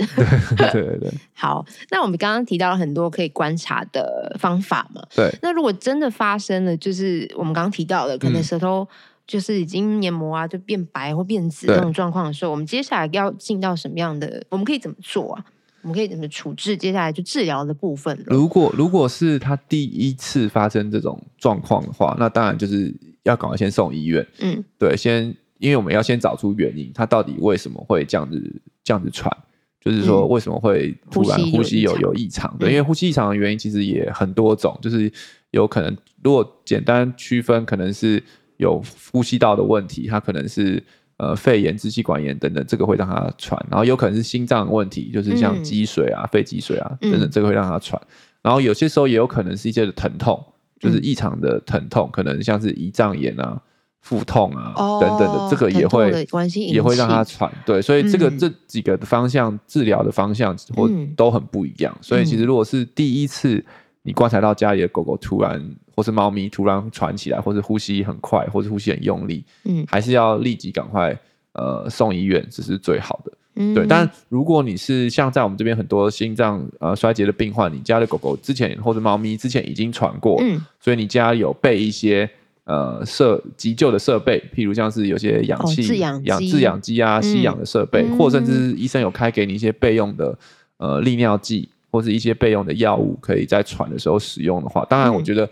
[0.56, 1.08] 对 对对。
[1.32, 5.00] 好，那我们刚刚提到了很多可以观察的方法嘛？
[5.14, 5.32] 对。
[5.40, 8.86] 那如果真的发生了，就是我们刚刚提到的，可能舌头
[9.24, 14.44] 就是已经黏膜啊，就变白或变紫这种状况的时候，我们接下来要进到什么样的？
[14.48, 15.44] 我们可以怎么做啊？
[15.82, 16.76] 我们可以怎么处置？
[16.76, 18.20] 接下来就治疗的部分。
[18.26, 24.26] 如果如果是他第一次发生这种状况的话，那当然就是要赶快先送医院。
[24.40, 25.36] 嗯，对，先。
[25.62, 29.32] 因为我们要先找出原因，它到底为什么会这样子这样子喘，
[29.80, 32.52] 就是说为什么会突然呼吸有有异常？
[32.58, 35.10] 对，因为呼吸异常的原因其实也很多种，就是
[35.52, 38.20] 有可能如果简单区分，可能是
[38.56, 40.82] 有呼吸道的问题，它可能是
[41.18, 48.00] 呃肺炎、支气管炎等等，这个会让他喘，然后有可能是心脏问题，就是像积水啊、肺积水啊等等，这个会让他喘，
[48.42, 50.44] 然后有些时候也有可能是一些的疼痛，
[50.80, 53.62] 就是异常的疼痛，可能像是胰脏炎啊。
[54.02, 61.94] 腹痛啊，哦、等等的，这个也会也会让他喘，对，所以这个、嗯、这几个方向治疗的方向或都很不一样。
[61.96, 63.64] 嗯、所以其实如果是第一次
[64.02, 71.16] 你观察到家里的狗狗突然或是猫咪突然喘起来，或是呼吸很快，或是呼吸很用力，嗯，还是要立即赶快
[71.52, 73.32] 呃送医院，这是最好的。
[73.54, 73.86] 嗯，对。
[73.86, 82.28] 但如果你是像在我们这边很多心脏呃衰竭的病患，你家的狗狗之前或者猫咪之前已经喘过，嗯，所以你家有备一些。
[82.64, 90.38] 呃，设急救的设备，譬如像是有些氧气、氧制氧机啊、吸氧的设备，嗯、或甚至是医生有开给你一些备用的
[90.76, 95.50] 呃利尿剂，或是一些备用的药物，可以在喘的时候使用的话，当然，我觉得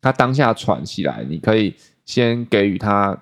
[0.00, 3.20] 他当下喘起来，你可以先给予他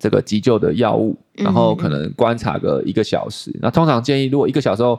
[0.00, 3.54] 这个急救的药物，然后可能观察个一个小时。
[3.60, 4.98] 那通常建议，如果一个小时后，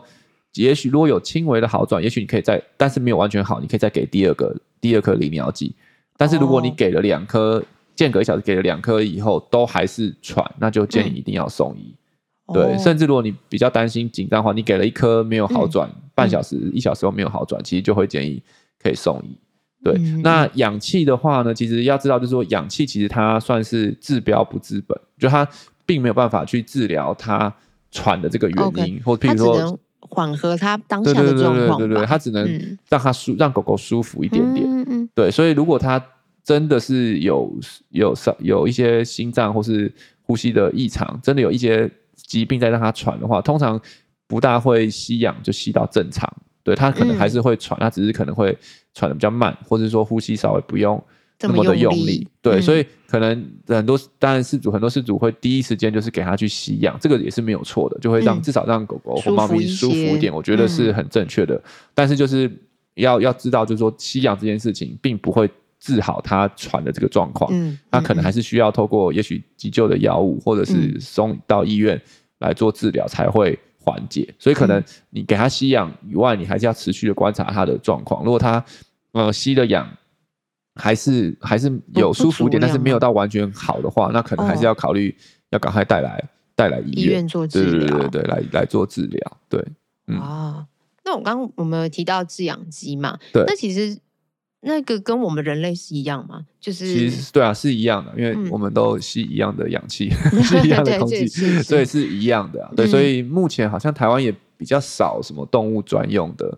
[0.53, 5.73] 也许如果有轻微的好转，也许你可以再，但是没有完全好，你可以再给第二个第二颗利尿剂。
[6.17, 7.63] 但是如果你给了两颗，
[7.95, 11.95] 间隔一小时给了两颗以后都还是喘，那就建议一定要送医。
[12.47, 18.41] 嗯、对，哦、甚至如果你比较担心紧张的话，你给了一颗没有好转，嗯、半小时、嗯、一小时后没有好转，其实就会建议
[18.81, 19.37] 可以送医。
[19.83, 25.47] 对，嗯、那氧气的话呢，其实要知道就是说，氧气其实它算是治标不治本，就它
[25.85, 27.53] 并没有办法去治疗它
[27.91, 31.77] 喘的这个原因，Okay 或譬如说缓和它当下的状况。
[31.77, 34.65] 对对对对对，它只能让它舒让狗狗舒服一点点。
[35.17, 35.99] 对，所以如果它
[36.43, 37.51] 真的是有
[37.89, 43.81] 有有一些心脏或是呼吸的异常，真的有一些疾病在让他喘的话，通常
[44.27, 48.55] 不大会吸氧就吸到正常，对，他可能还是会喘，他只是可能会
[48.93, 51.03] 喘的比较慢，或者说呼吸稍微不用
[51.41, 61.59] 那么的用力，对，所以可能很多当然事主很多事主会第一时间就是给他去吸氧，这个也是没有错的，就会让至少让狗狗或猫咪舒服一点，我觉得是很正确的。
[61.95, 62.51] 但是就是
[62.97, 65.49] 要要知道，就是说吸氧这件事情并不会。
[65.79, 72.01] 治好他喘的这个状况，嗯，他可能还是需要透过也许急救的药物，或者是送到医院
[72.39, 74.27] 来做治疗才会缓解。
[74.39, 78.23] 所以可能你给他吸氧以外，你还是要持续的观察他的状况。
[78.23, 78.61] 如果他
[79.11, 79.87] 呃吸的氧
[80.73, 85.15] 还是还是有舒服点，但是没有到完全好的话，那可能还是要考虑
[85.51, 86.21] 要赶快带来
[86.55, 89.37] 带来医院做治疗，对对对对，来来做治疗。
[89.47, 89.63] 对，
[90.07, 90.65] 嗯啊，
[91.07, 93.97] 那我刚刚我们有提到制氧机嘛，对，那其实。
[94.61, 96.43] 那个跟我们人类是一样吗？
[96.59, 101.27] 就是其实对啊，是一样的，因为我们都吸一样的氧气， 嗯、是一样的空气，
[101.61, 102.73] 所以是一样的啊。
[102.75, 106.57] 对，所以目前好像台湾也比较少什么动物专用的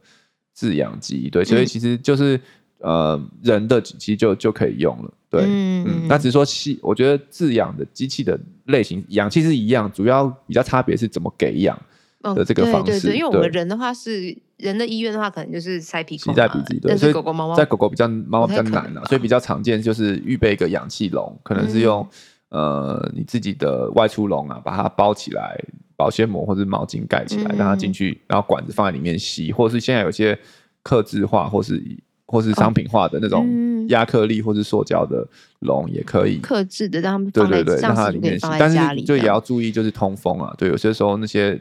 [0.55, 2.37] 制氧机，对，所以其实就是、
[2.79, 5.13] 嗯、呃人的其实就就可以用了。
[5.29, 11.77] 对，嗯，嗯，那只是说吸，我觉得制氧的机器的类型，氧气是一样，主要比较差别是怎么给氧
[12.21, 12.91] 的这个方式。
[12.91, 14.37] 哦、对，对，对，因为我们人的话是。
[14.59, 16.97] 人的医院的话，可能就是塞鼻孔，吸在鼻子，对。
[16.97, 22.05] 所以狗狗、猫猫，在狗狗比较猫猫比较难了，所以比较常见就是预备一个氧气笼，可能是用
[22.49, 25.57] 呃你自己的外出笼啊，把它包起来，
[25.95, 30.37] 保鲜膜或者毛巾盖起来，让它进去，然后管子放在里面吸，或者是现在有些
[30.83, 31.81] 刻制化或是
[32.25, 35.25] 或是商品化的那种亚克力或是塑胶的
[35.59, 41.57] 笼也可以，克制的让他们对对对，让它里面吸，但是就也要注意就是通风啊，对，有些时候那些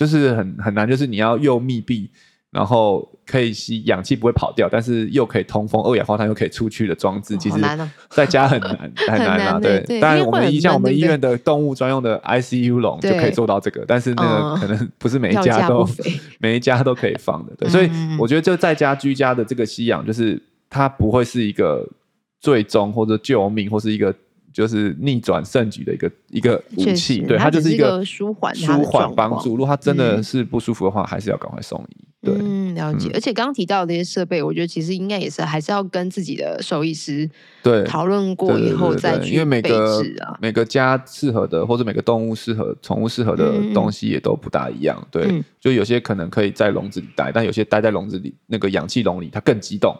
[0.00, 2.10] 就是很很难，就是你要又密闭。
[2.52, 7.60] 然后可以吸氧气不会跑掉，但是又可以通风，二氧化碳又可以出去的装置，其实
[8.08, 9.58] 在家很难很难啊。
[9.62, 15.88] 对，当然我们像我们医院的动物专用的 ICU 笼就可以做到这个，但是那个可能不是每一家都
[16.40, 17.54] 每一家都可以放的。
[17.56, 21.88] 对，所以我觉得就在家居家的这个吸氧，就是它不会是一个
[22.40, 24.12] 最终或者救命或是一个。
[24.52, 29.50] 就是逆转胜局的一个一个武器，对，它就是一个舒缓舒缓帮助。
[29.50, 31.96] 如果它真的是不舒服的话，还是要赶快送医。
[32.22, 33.10] 对，嗯，了解。
[33.14, 37.28] 而且刚刚提到的这些设备，我觉得其实应该也是还是要跟自己的兽医师
[37.62, 40.02] 对讨论过以后再去，因为每个
[40.38, 45.02] 每个家适合的或者每个动物适合宠物适合的东西也都不大一样。
[45.10, 49.96] 对，就有些可能可以在笼子里待，但有些待在笼子里那个氧气笼里，它更激动。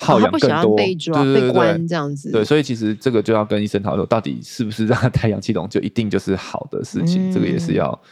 [0.00, 2.30] 耗氧更多，被抓，被关这样子。
[2.32, 7.32] 对，所以其实这个就要跟医生讨论，到底是不是让他戴氧气筒就一定就是好的事情？
[7.32, 8.02] 这个也是要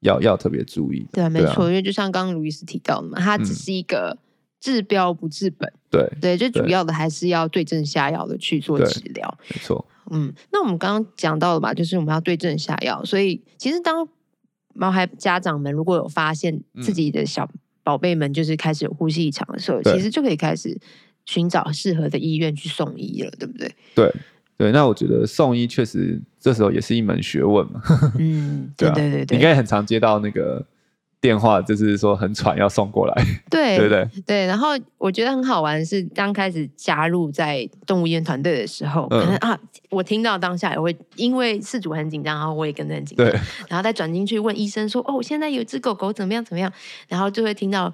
[0.00, 1.06] 要要特别注意。
[1.12, 4.16] 对，没错，因为就像刚刚卢医师提到的嘛，它只是一个
[4.60, 5.70] 治标不治本。
[5.90, 9.38] 对对，最主要的还是要对症下药的去做治疗。
[9.50, 9.84] 没错。
[10.10, 13.04] 嗯，那我们刚刚讲到了嘛，就是我们要对症下药。
[13.04, 14.08] 所以其实当
[14.74, 17.50] 毛孩家长们如果有发现自己的小
[17.82, 20.78] 宝贝们就是开始有呼吸异常的时候，其实就可以开始。
[21.26, 23.74] 寻找适合的医院去送医了，对不对？
[23.94, 24.14] 对
[24.56, 27.80] 对，那我觉得送医确实这时候也是一门学问嘛。
[28.18, 30.64] 嗯， 对对对对，你应该很常接到那个
[31.20, 34.46] 电话，就是说很喘要送过来， 对对对对。
[34.46, 39.58] 然后我觉得很好玩是，刚开始加入在动物医院团队的时候，可能啊，
[39.90, 43.26] 我听到当下也会因为事主很紧张，然后我也跟着很紧张，
[43.68, 46.72] 然后再转进去问医生说：“哦，现在有只狗狗怎么样怎么样？”
[47.08, 47.92] 然后就会听到。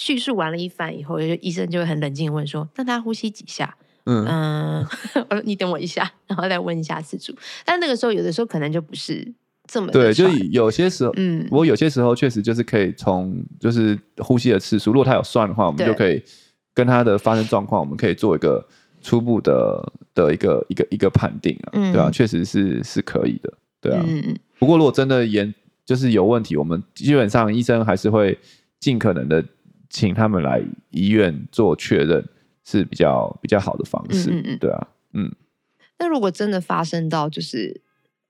[0.00, 4.86] 叙述完了一番以后，就医生就会很冷静问说：“那他呼吸几下？”嗯嗯，
[5.28, 7.34] 我说你等我一下， 然后再问一下饲主。
[7.66, 9.30] 但那个时候有的时候可能就不是
[9.70, 16.22] 这么对，就有些时候，嗯，我有些时候确实就是可以从就是呼吸的次数，如果他有算的话，我们就可以
[16.72, 18.66] 跟他的发生状况，我们可以做一个
[19.02, 24.02] 初步的的一个一个一个判定啊，嗯、对啊，确实是是可以的，对啊。
[24.08, 28.36] 嗯、不过如果真的严就是有问题，我们基本上医生还是会
[28.80, 29.44] 尽可能的
[29.90, 32.26] 请他们来医院做确认。
[32.62, 35.34] 是比较比较好的方式，嗯嗯对啊，嗯。
[35.98, 37.80] 那如果真的发生到，就是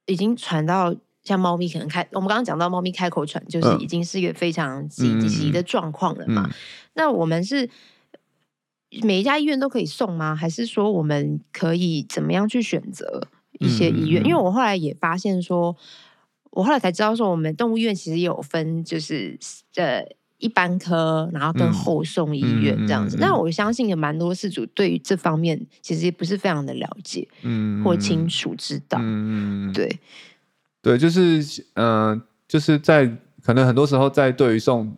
[0.06, 0.94] 已经传到
[1.24, 6.48] 像猫咪可能开，我们刚刚讲到猫咪开口喘，就是已经是一个非常紧急的状况了嘛？
[6.94, 7.68] 那我们是
[9.02, 10.34] 每一家医院都可以送吗？
[10.34, 14.22] 还是说我们可以怎么样去选择一些医院？
[14.22, 15.76] 嗯、因为我后来也发现说，
[16.52, 19.36] 我后来才知道说，我们动物医院其实也有分，就是
[19.74, 20.06] 呃。
[20.40, 23.30] 一般科，然后跟后送医院这样子，那、嗯。
[23.30, 29.88] 嗯嗯、我相信有蛮多事主对于这方面其实也不是非常的了解，嗯，或清楚知道，嗯，对，
[30.82, 33.06] 对，就是嗯、呃，就是在
[33.44, 34.92] 可能很多时候在对于送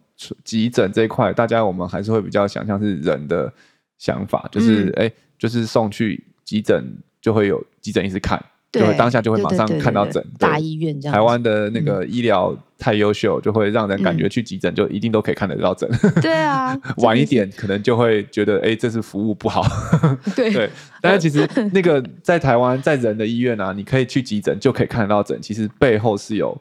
[0.45, 3.53] 急诊这一块，大家我们还是会比较想象是人的
[3.99, 6.85] 想法，就是哎、就是送去急诊
[7.21, 8.43] 就会有急诊医师看。
[8.73, 11.15] 就会当下就会马上看到诊，大医院这样。
[11.15, 15.89] 台湾的那个医疗太优秀，就会让人感觉去急诊就一定都可以看得到诊。
[16.23, 19.63] 对啊， 晚一点可能就会觉得，哎，这是服务不好。
[20.35, 26.59] 对对，但是其实那个在台湾在人的医院啊，你可以去急诊就可以看得到诊，其实背后是有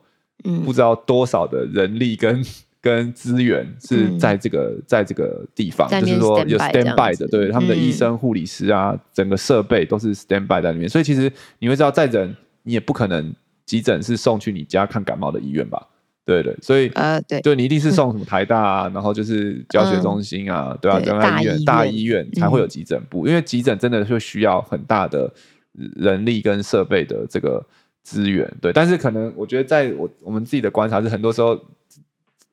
[0.65, 2.43] 不知道多少的人力跟。
[2.81, 10.89] 跟资源是在这个、嗯、在这个地方，就是说有 stand by 的，对他们的医生、护、嗯、理师啊，整个设备都是 stand by 在里面。
[10.89, 13.31] 所以其实你会知道，在人你也不可能
[13.67, 15.89] 急诊是送去你家看感冒的医院吧？
[16.25, 25.31] 对对，所以呃对，对你一定是送什么台大啊，嗯、然后就是教学中心啊，嗯、对啊，对大医院大医院才会有急诊部，嗯、因为急诊真的是需要很大的
[25.73, 27.63] 人力跟设备的这个
[28.01, 28.51] 资源。
[28.59, 31.59] 对，但是可能我觉得在我我们自己的观察是，很多时候。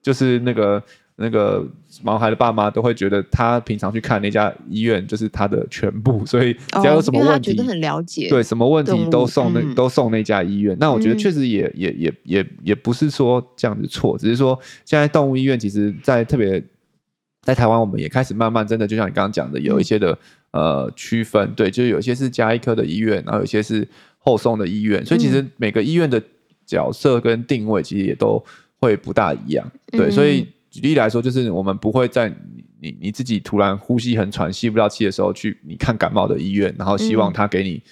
[0.09, 0.83] 就是那个
[1.17, 1.63] 那个
[2.03, 10.75] 毛孩的爸妈都会觉得他平常去看那家医院就是他的全部，所以只要有什么问题，哦、很了解，对什么问题都送那、嗯、都送那家医院。
[10.81, 16.65] 那我觉得确实也、嗯、也也也也不是说这样子错，只是说现在动物医院其实，在特别
[17.43, 20.13] 在台湾，我们也开始慢慢真的就像你刚刚讲的，有一些的、
[20.53, 26.23] 嗯、呃区分，对，就是有些是加医科的医院，然后有些是后送的医院，所以其实每个医院的
[26.65, 28.43] 角色跟定位其实也都。
[28.81, 37.83] 会不大一样，对，嗯、所以举例来说，就是我们不会在你你你自己突然呼吸很喘、吸不到气的时候去你看感冒的医院，然后希望他给你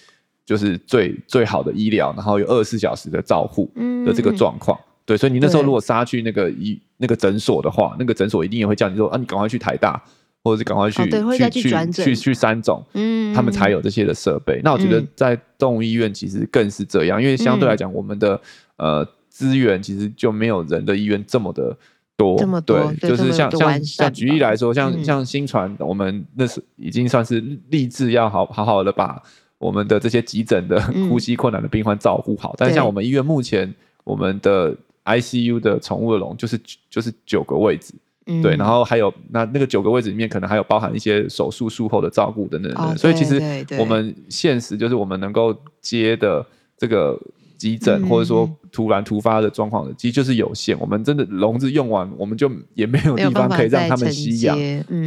[0.44, 3.68] 就是最、嗯、最好的医疗，然后有二十四小时的照护
[4.04, 10.00] 的这个状况，嗯、对，所以你那时候如果杀去那个医那个诊所的话，那个诊所一定也会叫你说啊，你赶快去台大，
[10.44, 14.58] 或者是赶快去、哦、去去去去三总，嗯，他们才有这些的设备。
[14.58, 18.40] 嗯、那我觉得在动物医院其实更是这样，因为相对来讲，我们的、
[18.76, 19.08] 嗯、呃。
[19.36, 21.76] 资源其实就没有人的医院这么的
[22.16, 29.22] 多，这么多对，就是像像像举例来说，像、嗯、像新传，我们那是已经算是立志要好好好的把
[29.58, 32.52] 我们的这些急诊的呼吸困难的病患照顾好。
[32.52, 33.70] 嗯、但是像我们医院目前，
[34.04, 37.92] 我们的 ICU 的宠物的笼就是就是九个位置，
[38.24, 43.38] 嗯、对，然后还有那那个九个位置里面可能还有包含一些手术术后的照顾等等等，哦、所以其实
[43.78, 46.46] 我们现实就是我们能够接的
[46.78, 47.20] 这个。
[47.56, 50.78] 急诊或者说突然突发的状况的，其实就是有限。
[50.78, 54.56] 我们真的笼子用完，我们就也没有地方可以让他们吸氧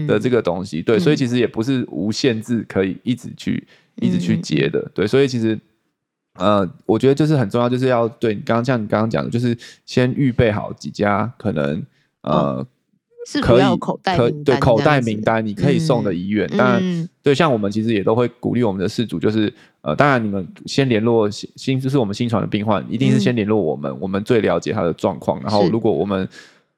[0.07, 0.81] 的这个东西。
[0.81, 4.89] 对，所以其实也不是无限制可以一直去一直去接的。
[4.93, 5.59] 对，所以其实
[6.35, 11.83] 呃，我觉得就是很重要，就是要对你刚刚像你刚刚讲的，就是先预备好几家可能
[12.23, 12.65] 呃。
[13.27, 16.49] 是可以口袋可对口袋名单，你可以送的医院。
[16.57, 25.39] 当然，对像我们其实也都会鼓励我们的事主，就是呃，当然你们先联络新，就是我们新传的病患，一定是先联络我们，我们最了解他的状况。
[25.41, 26.27] 然后，如果我们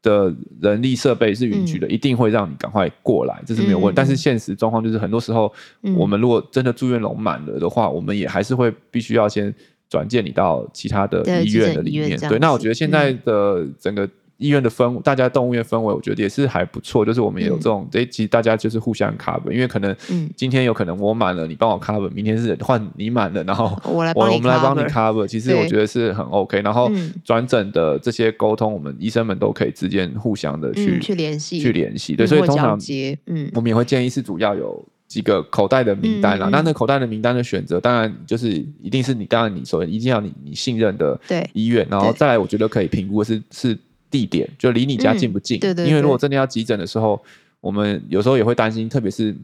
[0.02, 3.94] 的人力设备是允许的，一定会让你赶快过来，这是没有问题。
[3.96, 5.52] 但是现实状况就是，很多时候
[5.96, 9.54] 我们如果真的住院笼满了的话，我们也还是会必须要先
[9.90, 12.20] 转介你到其他的医院的里面。
[12.20, 14.10] 对，那我觉得现在的整个。
[14.42, 17.06] 医院的氛，大家动物园氛围，我觉得也是还不错。
[17.06, 19.96] 就是我们也有这种，哎、嗯，其实大家就是互相 cover，因为可能
[20.36, 25.28] 今天有可能我满了，你帮我 cover，明天是换你满了，然后 我来我们来帮你 cover。
[25.28, 26.60] 其实我觉得是很 OK。
[26.62, 26.92] 然后
[27.24, 32.16] 转诊的这些沟通，我们医生们都可以之间互相的去、嗯、去联系，去联系。
[32.16, 32.80] 对，所以通常
[33.28, 36.50] 嗯，我们也会建议是主要有几个口袋的名单啦。
[36.50, 38.50] 嗯、那那口袋的名单的选择，当然就是
[38.82, 41.20] 一定是你，当然你首先一定要你你信任的
[41.54, 43.78] 医院，然后再来，我觉得可以评估的是是。
[44.12, 45.60] 地点就离你家近不近？
[45.88, 47.20] 因为如果真的要急诊的时候，
[47.62, 49.36] 我们有时候也会担心，特别是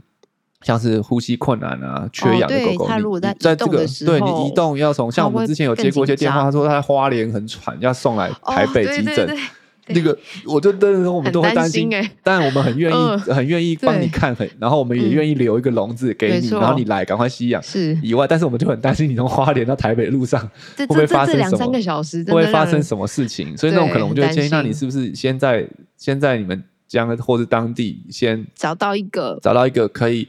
[0.61, 9.35] 像是呼吸困难啊、缺氧的狗狗，它如果在在这个对你移动要从，像我们之前有接过一些电话，他说他在花莲很喘，要送来台北急诊。
[9.89, 11.89] 那个，我就那时候我们都会担心，
[12.23, 12.95] 但我们很愿意，
[13.31, 17.61] 很愿意帮你看，很，然后我们也愿意留一个笼子给你，然后你来赶快吸氧。
[17.63, 20.41] 是以外，但是我们就很担心你从花莲到台北的路上
[20.77, 23.55] 会不会发生什么，两三个小时会不会发生什么事情？
[23.57, 25.67] 所以那种可能我们就会建议，那你是不是先在
[25.97, 30.27] 先在你们家或是当地先找到一个找到一个可以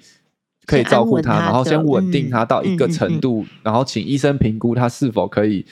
[0.66, 5.64] 可以照顾他，然后先稳定他到一个程度，然后请医生评估他是否可以。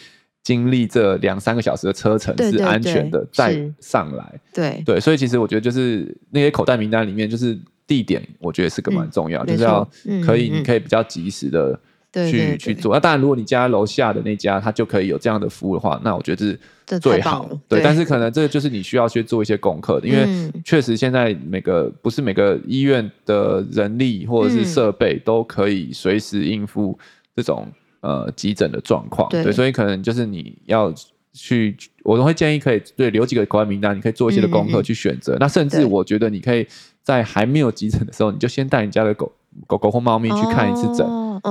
[0.47, 4.41] 经历这两三个小时的车程是安全的，再上来。
[4.55, 9.83] 对对，所以其实我觉得就是那些口袋名单里面，就是地点，我觉得是个蛮重要，就是要
[10.25, 11.77] 可以，你可以比较及时的
[12.13, 12.95] 去去做。
[12.95, 17.51] 那当然，如果你家楼下的那家他就可以有这样的服务的话，那我觉得是最好。
[17.67, 26.97] 对，但是可能这个就是你需要去做一些功课的，因为确实现在每个不是每个医院的人力或者是设备都可以随时应付
[27.35, 27.67] 这种。
[28.01, 30.93] 呃，急诊的状况，对，所以可能就是你要
[31.33, 35.37] 去，我都会建议可以对留几个口岸名单，你可以做一些的功课去选择。
[35.41, 36.67] 那甚至我觉得你可以
[37.03, 39.33] 在还没有急诊的时候，你就先带你家的狗
[39.67, 41.07] 狗狗或猫咪去看一次诊。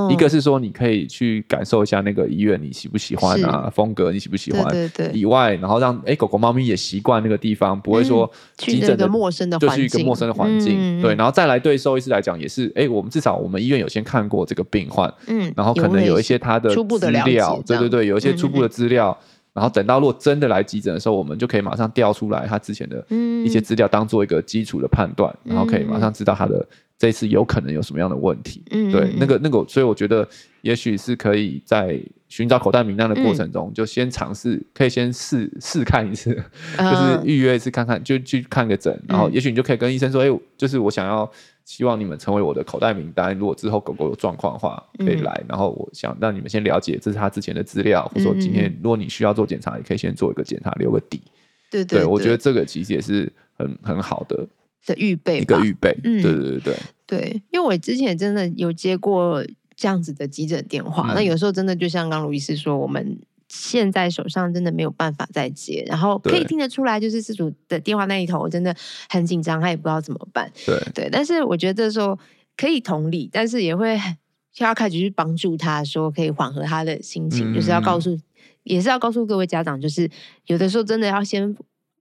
[0.09, 4.65] 一个是说你可以去感受一下那个医院你喜不喜欢啊，风格你喜不喜欢？
[4.69, 5.11] 对对。
[5.13, 11.01] 以外，然后让哎狗狗猫咪也习惯那个地方，不会说急诊的陌生的就是一个陌生的环境。
[11.01, 19.15] 对，然后再来对兽医师来讲也是，哎，我们至少我们医院有先看过这个病患，嗯，然后可能有一些他的资料，对对对，有一些初步的资料，
[19.53, 23.05] 然后等到如果真的来急诊的时候，我们就可以马上调出来他之前的
[23.45, 26.65] 一些资料，当做一个基础的判断，然后可以马上知道他的。
[26.97, 28.63] 这次有可能有什么样的问题？
[28.71, 30.27] 嗯，对，那个那个，所以我觉得
[30.61, 36.33] 也许是可以在寻找口袋名单的过程中，就先尝试，可以先试试看一次，
[36.77, 41.29] 就是预约一次看看，就去看个诊，然后也许你就可以跟医生说，哎，就是我想要
[41.65, 51.21] 希望你们成为我的口袋名单，如果之后狗狗有状况的话，可以来，然后我想让你们先了解这是他之前的资料，或者说今天如果你需要做检查，也可以先做一个检查，留个底。
[51.69, 54.47] 对对，我觉得这个其实也是很很好的。
[54.85, 56.75] 的预备，一个预备，嗯，对对对对。
[57.07, 68.75] 对，因为我之前真的有接过这样子的急诊电话，嗯、那有时候真的就像刚卢医师说，我们现在手上真的没有办法再接，然后可以听得出来，就是饲主的电话那一头我真的
[69.07, 70.81] 很紧张，他也不知道怎么办，对。
[70.95, 72.17] 对，但是我觉得说
[72.57, 73.99] 可以同理，但是也会
[74.57, 78.17] 要开始去帮助他，说可以缓和他的心情，嗯、就是要告诉，
[78.63, 80.09] 也是要告诉各位家长，就是
[80.47, 81.55] 有的时候真的要先。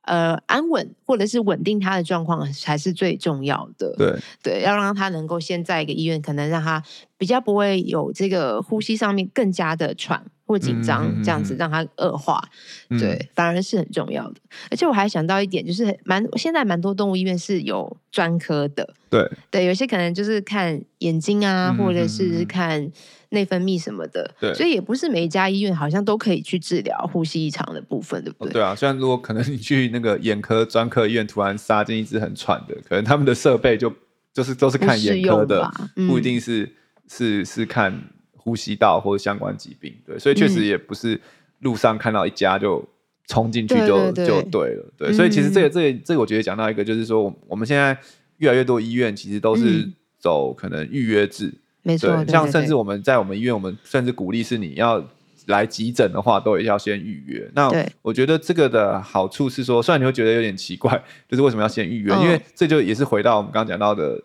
[0.05, 3.95] 呃，安稳或者是稳定他的状况才是最重要的。
[3.97, 6.83] 对对，要让他能够先在一个医院，可能让他
[7.17, 12.43] 比较不会有这个呼吸上面更加的喘或紧张，嗯、这样子让他恶化。
[12.91, 14.41] 嗯、对，反而是很重要的。
[14.71, 18.95] 而且我还想到一点，就是蛮现在蛮多动物医院是有专科的。
[19.09, 22.91] 对对，有些可能就是看眼睛啊，或者是看。
[23.35, 28.51] 内分泌什么的，对，所以也不是每一家医院好像都可以去治疗呼吸异常的部分，对不对？
[28.51, 33.93] 哦、对啊，虽然如果可能你去那个眼科专科医院，突然杀进一只很喘的，可能他们的设备就
[34.33, 36.73] 就是都是看眼科的，不，嗯、不一定是
[37.09, 37.93] 是是看
[38.37, 41.21] 呼吸道或者相关疾病，对，所以确实也不是
[41.61, 42.83] 路上看到一家就
[43.27, 47.97] 冲进去就就对了，对，所以其实这个这个这个我觉得讲到一个就是说，我们现在
[48.39, 51.47] 越来越多医院其实都是走可能预约制。
[51.47, 55.07] 嗯没错，像甚至我们在我们医院，我们甚至鼓励是你要
[55.47, 57.49] 来急诊的话，都要先预约。
[57.55, 57.71] 那
[58.01, 62.13] 我觉得这个的好处是说，虽然你会觉得有点奇怪，就是为什么要先预约？
[62.15, 64.19] 因为这就也是回到我们刚刚讲到的，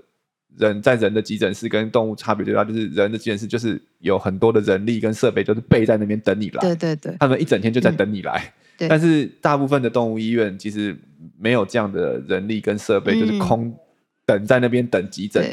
[0.58, 6.62] 人在人的急诊室跟动物差别最大，就是人的急诊室就是有很多的人力跟设备，就是备在那边等你来。
[6.62, 8.54] 对对对，他们一整天就在等你来。
[8.88, 10.98] 但是大部分的动物医院其实
[11.38, 13.76] 没有这样的人力跟设备，就是空
[14.26, 15.44] 等在那边等急诊。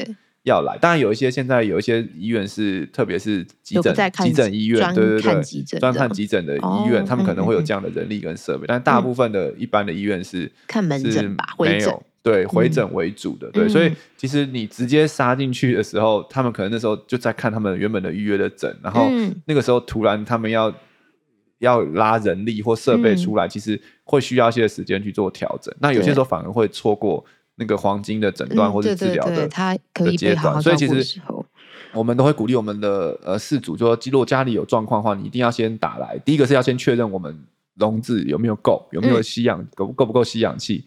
[0.47, 3.93] 要来，当然有一些现在有一些医院是，特别是急诊
[4.23, 19.09] 急诊医院，对对对，专看急诊的医院，他们可能会有这样的人力跟设备，但大部分的一般的医院是看门诊吧，没有，对，回诊为主的，对，所以其实你直接杀进去的时候，他们可能那时候就在看他们原本的预约的诊，然后
[19.45, 20.73] 那个时候突然他们要
[21.59, 27.23] 要拉人力或设备出来，其实会需要一些时间去做调整，那有些时候反而会错过。
[27.57, 29.47] 那个黄金的诊断或者治疗的
[29.93, 31.19] 的阶段，所以其实
[31.93, 36.17] 我们都会鼓励我们的呃事主，说，如果家里有状况的话，你一定要先打来。
[36.19, 37.35] 第一个是要先确认我们
[37.75, 40.85] 笼子有没有够，有没有吸氧，够够不够吸氧气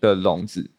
[0.00, 0.70] 的笼子。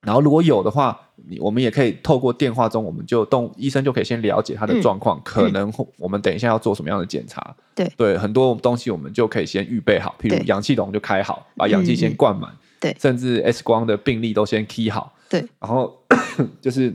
[0.00, 7.54] 然后如果有的话，你我们也可以透过电话中，我们就动医生就可以先了解他的状况，可能我们等一下要做什么样的检查。
[7.74, 12.50] 对对，很多东西我们就可以先预备好，譬如氧气笼就开好，把氧气先灌满。
[12.80, 15.96] 对，甚至 X 光的病例都先 key 好，对，然后
[16.60, 16.94] 就是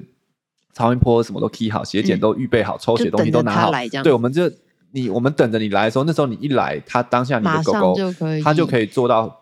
[0.74, 3.72] 超音波什么都 key 好，血检都预备好，抽血东西都拿好，
[4.04, 4.52] 对，我们就
[4.92, 7.96] 你我们等着你来的时候，那时候你一来，他当下你的狗狗
[8.44, 9.40] 他就可以做到。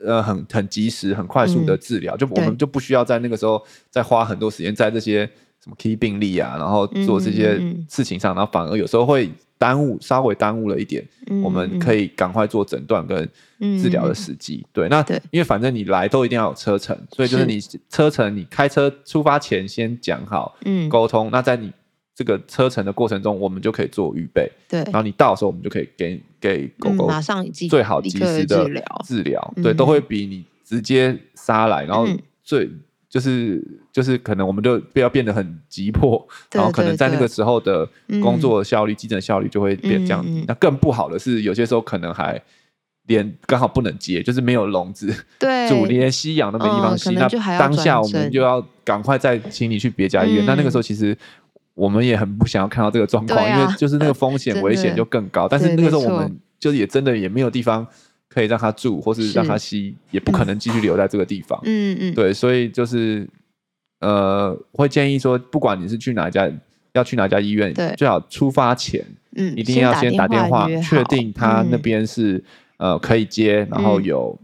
[0.00, 3.60] 呃，很很及时、很快速的治疗，嗯、就我们就不需要在那个时候
[3.90, 5.26] 再花很多时间在这些
[5.60, 7.58] 什么 key 病例啊，然后做这些
[7.90, 8.32] 事情上，嗯。
[8.32, 9.28] 嗯嗯，然后反而有时候会
[9.58, 11.06] 耽误，稍微耽误了一点。
[11.42, 13.28] 我们可以赶快做诊断跟
[13.80, 14.64] 治疗的时机。
[14.72, 21.28] 对，那对因为反正你来都一定要有车程，所以就是你车程，你开车出发前先讲好，嗯，沟通。
[21.30, 21.70] 那在你
[22.14, 24.50] 这个车程的过程中，我们就可以做预备。
[24.68, 32.06] 对，然后你到的时候，我们就可以给给狗狗马上最好及时的治疗，治疗对，都会比你直接杀来，然后
[32.42, 32.70] 最
[33.08, 37.88] 就是就是可能我们就不要变得很急迫，然后可能在那个时候的
[38.22, 40.24] 工作效率、急诊效率就会变这样。
[40.46, 42.40] 那更不好的是，有些时候可能还
[43.06, 47.28] 连刚好不能接，就是没有笼子， 对，主连吸氧都没地方吸，那
[47.58, 50.44] 当下我们就要赶快再请你去别家医院。
[50.44, 51.16] 那那个时候其实。
[51.78, 55.46] 我们也很不想要看到这个状况，啊、因为就是那个风险 危险就更高。
[55.46, 57.86] 但是那个时候我们就是也真的也没有地方
[58.28, 61.58] 可以让他住，或是让他吸，也不可能继续留在这个地方。
[61.64, 63.28] 嗯嗯，对，所以就是
[64.00, 66.50] 呃，会建议说，不管你是去哪一家，
[66.92, 67.94] 要去哪一家医院，对。
[67.96, 69.04] 最好出发前，
[69.36, 72.34] 嗯，一定要先打电话确定他那边是、
[72.78, 74.38] 嗯、呃可以接，然后有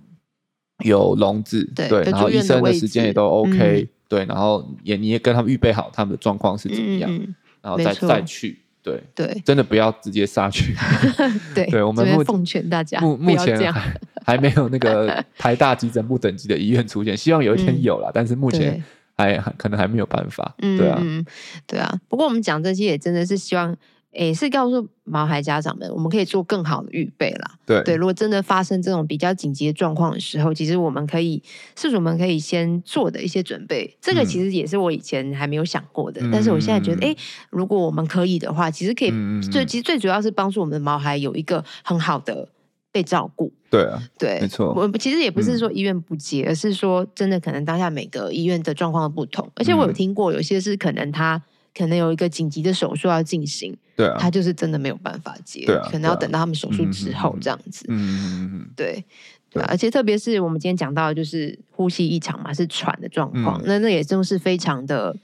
[0.84, 3.82] 有笼子，对，对，然后医生的时间也都 OK。
[3.82, 10.76] 嗯对，然后也你也跟他们预备好他们的状况是怎么样，嗯、然后再再去，对对，真的不要直接杀去。
[11.54, 18.80] 对，对我们目奉劝大家，目目前还 还没有那个 台大急诊部等级的医院出现，希望有一天有了，嗯、但是目前
[19.16, 20.54] 还对还可能还没有办法。
[20.58, 21.24] 对啊，嗯，
[21.66, 21.92] 对啊。
[22.08, 23.74] 不过我们讲这些也真的是希望。
[24.14, 27.58] 也是告诉毛孩家长们，我们可以做更好的预备啦。
[27.66, 31.42] 对对，如果真的发生这种比较紧急的状况的时候，其实我们可以，
[31.76, 33.96] 饲主们可以先做的一些准备。
[34.00, 37.16] 这个其实也是我以前还没有想过的，嗯、但是我现在觉得，哎、欸，
[37.50, 39.10] 如果我们可以的话，其实可以。
[39.50, 42.48] 最、嗯、其实最主要是帮助我们的毛孩有一个很好的
[42.92, 43.52] 被照顾。
[43.68, 44.72] 对啊，对，没错。
[44.74, 51.42] 我其实也不是说医院不接，嗯、而是说真的可能当下每个医院的状况都不同，而且我有听过有些是可能他。
[51.76, 59.04] 可能有一个紧急的手术要进行，对啊，他就是真的没有办法接，对啊，可能要等到他们手术之后这样子，嗯嗯嗯，对，
[59.50, 65.16] 对，而且特别是我们今天讲到的就是呼吸异常嘛，是喘的状况，那那也真是非常的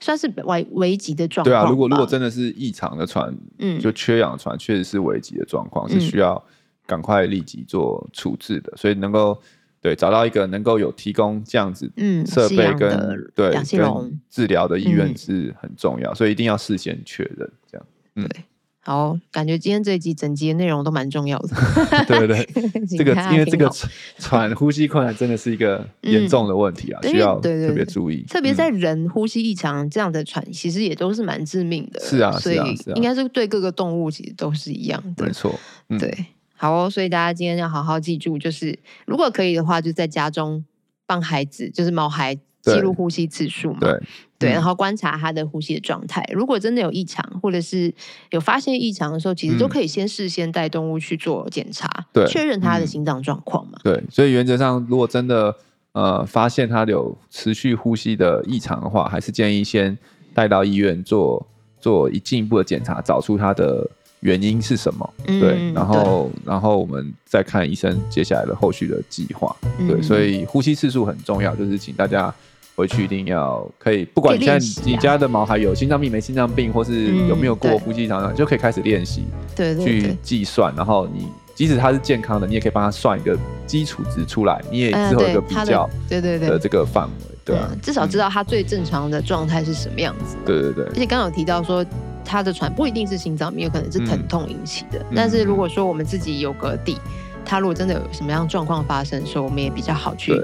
[0.00, 6.42] 算是危危急的状况，对啊，如果如果真的是异常的喘，嗯，就缺氧喘，确实是危急的状况，是需要
[6.86, 9.40] 赶快立即做处置的，所以能够。
[9.80, 17.86] 对，找到一个能够有提供这样子嗯设备跟、嗯、对跟治疗的医院是很重要，嗯、所以一定要事先确认这样。
[18.18, 18.44] 嗯、对，
[18.80, 21.48] 好，感觉今天这一集整集的内容都蛮重要的。
[22.08, 23.70] 对对 对，这个因为这个
[24.18, 28.22] 喘呼吸困难真的是一个严重的问题啊，嗯、需要特别注意。
[28.24, 32.00] 特别在人呼吸异常这样的喘，其实也都是蛮致命的。
[32.00, 32.56] 是啊，所以
[32.96, 35.24] 应该是对各个动物其实都是一样的。
[35.24, 35.58] 没错，
[35.88, 36.26] 嗯、对。
[36.60, 40.64] 好哦，所以大家今天要好好记住，就是如果可以的话，就在家中
[41.06, 44.02] 帮孩子，就是毛孩记录呼吸次数嘛，对，
[44.38, 46.22] 对，然后观察他的呼吸的状态。
[46.32, 47.92] 如果真的有异常，或者是
[48.30, 53.78] 有发现异常的时候，其实都可以先事先带动物去做检查，对，确认他的心脏状况嘛。
[53.82, 55.54] 对，所以原则上，如果真的
[55.92, 59.96] 呃发现他有持续呼吸的异常的话，还是建议先
[60.32, 61.46] 带到医院做
[61.80, 63.90] 做一进一步的检查，找出他的。
[64.20, 65.14] 原因是什么？
[65.28, 69.56] 嗯、对，然后然后我们再看医生接下来的后续的计划。
[69.78, 72.34] 嗯、对，所以呼吸次数很重要，就是请大家
[72.78, 79.24] 回去一定要可以，不管你现在你家的毛孩有心脏病没心脏病，或是有没有过呼吸异常，嗯、就可以开始练习，
[79.56, 80.72] 对，去计算。
[80.76, 81.26] 然后你
[81.56, 90.36] 即使他是健康的，你也可以帮他算一个基础值出来，你也之后有一个比较，对对对的这个范围，对，至少知道他最正常的状态是什么样子。
[90.46, 91.84] 对对对，而且刚刚有提到说。
[92.30, 94.98] 他的喘不一定是心脏病，有可能是疼痛引起的。
[94.98, 96.98] 嗯、但是如果说我们自己有个底，
[97.42, 100.38] 他如果真的有什么样状况发生的时候，我们也比较好去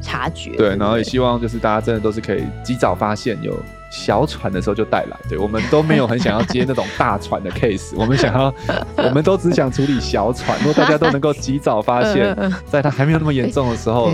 [0.00, 0.56] 察觉。
[0.56, 3.58] 对，然后也希望就是大家真的都是可以及早发现有。
[3.90, 8.54] 小喘的时候就带来，对，我们都没有很想要接那种大喘的 case，我们想要，
[8.96, 10.58] 我们都只想处理小喘。
[10.58, 12.36] 如果大家都能够及早发现，
[12.66, 14.10] 在他还没有那么严重的时候，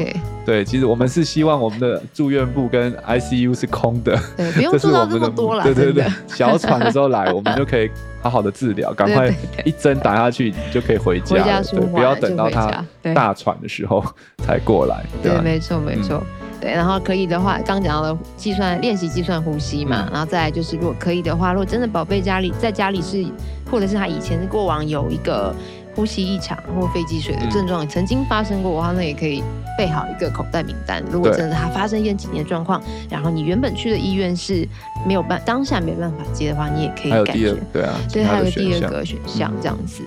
[0.46, 5.64] 对，其实我们是希望我们的住院部跟 ICU 是空的，对，不用做到这么多了。
[5.64, 7.90] 对对对，小喘的时候来，我们就可以
[8.22, 9.28] 好好的治疗，赶快
[9.64, 14.04] 一针打下去，你就可以回家，对，不要等到他大喘的时候
[14.38, 15.04] 才过来。
[15.22, 16.22] 对，没错没错。
[16.64, 23.22] 对，然后可以的话，刚讲到了计算练习计算呼吸嘛，嗯、然后再来就是，如果可以的话，如果真的宝贝家里在家里是，
[23.70, 25.54] 或者是他以前过往有一个
[25.94, 29.44] 呼吸异常或肺积水的症状，嗯、曾经发生过的话，那也可以
[29.76, 31.04] 备好一个口袋名单。
[31.10, 34.66] 如果真的他发生一些紧急的状况，然后你原本去的医院是
[35.06, 37.54] 没有办当下没办法接的话，你也可以感觉。
[37.74, 40.02] 对啊，对，还有第二个选项这样子。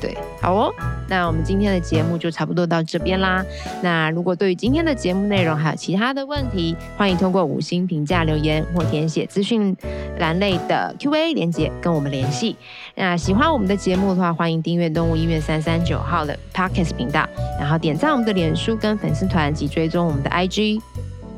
[0.00, 0.74] 对，好哦，
[1.08, 3.44] 那我们今天的节目就差不多到这边啦。
[3.82, 9.74] 那如果对于今天的节目内容还有其他的问题，欢迎通过五星评价留言或填写资讯
[10.18, 12.56] 栏类的 Q&A 连接跟我们联系。
[12.94, 17.26] 那喜欢我们的节目的话，欢迎订阅动物医院三三九号的 Podcast 频道，
[17.58, 20.80] 然后点赞我们的脸书跟粉丝团及追踪我们的 IG。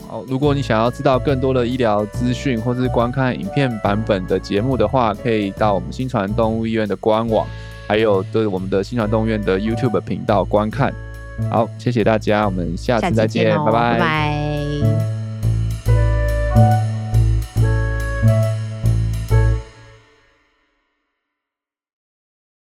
[0.09, 7.47] 好，如果你想要知道更多的医疗资讯或是观看影片版本的节目的话，可以到我们新传动物医院的官网。
[7.89, 10.93] 还有对我们的新传动院的 YouTube 频道观看，
[11.51, 13.93] 好，谢谢大家，我们下次再见，见拜拜。
[13.95, 15.18] 拜拜。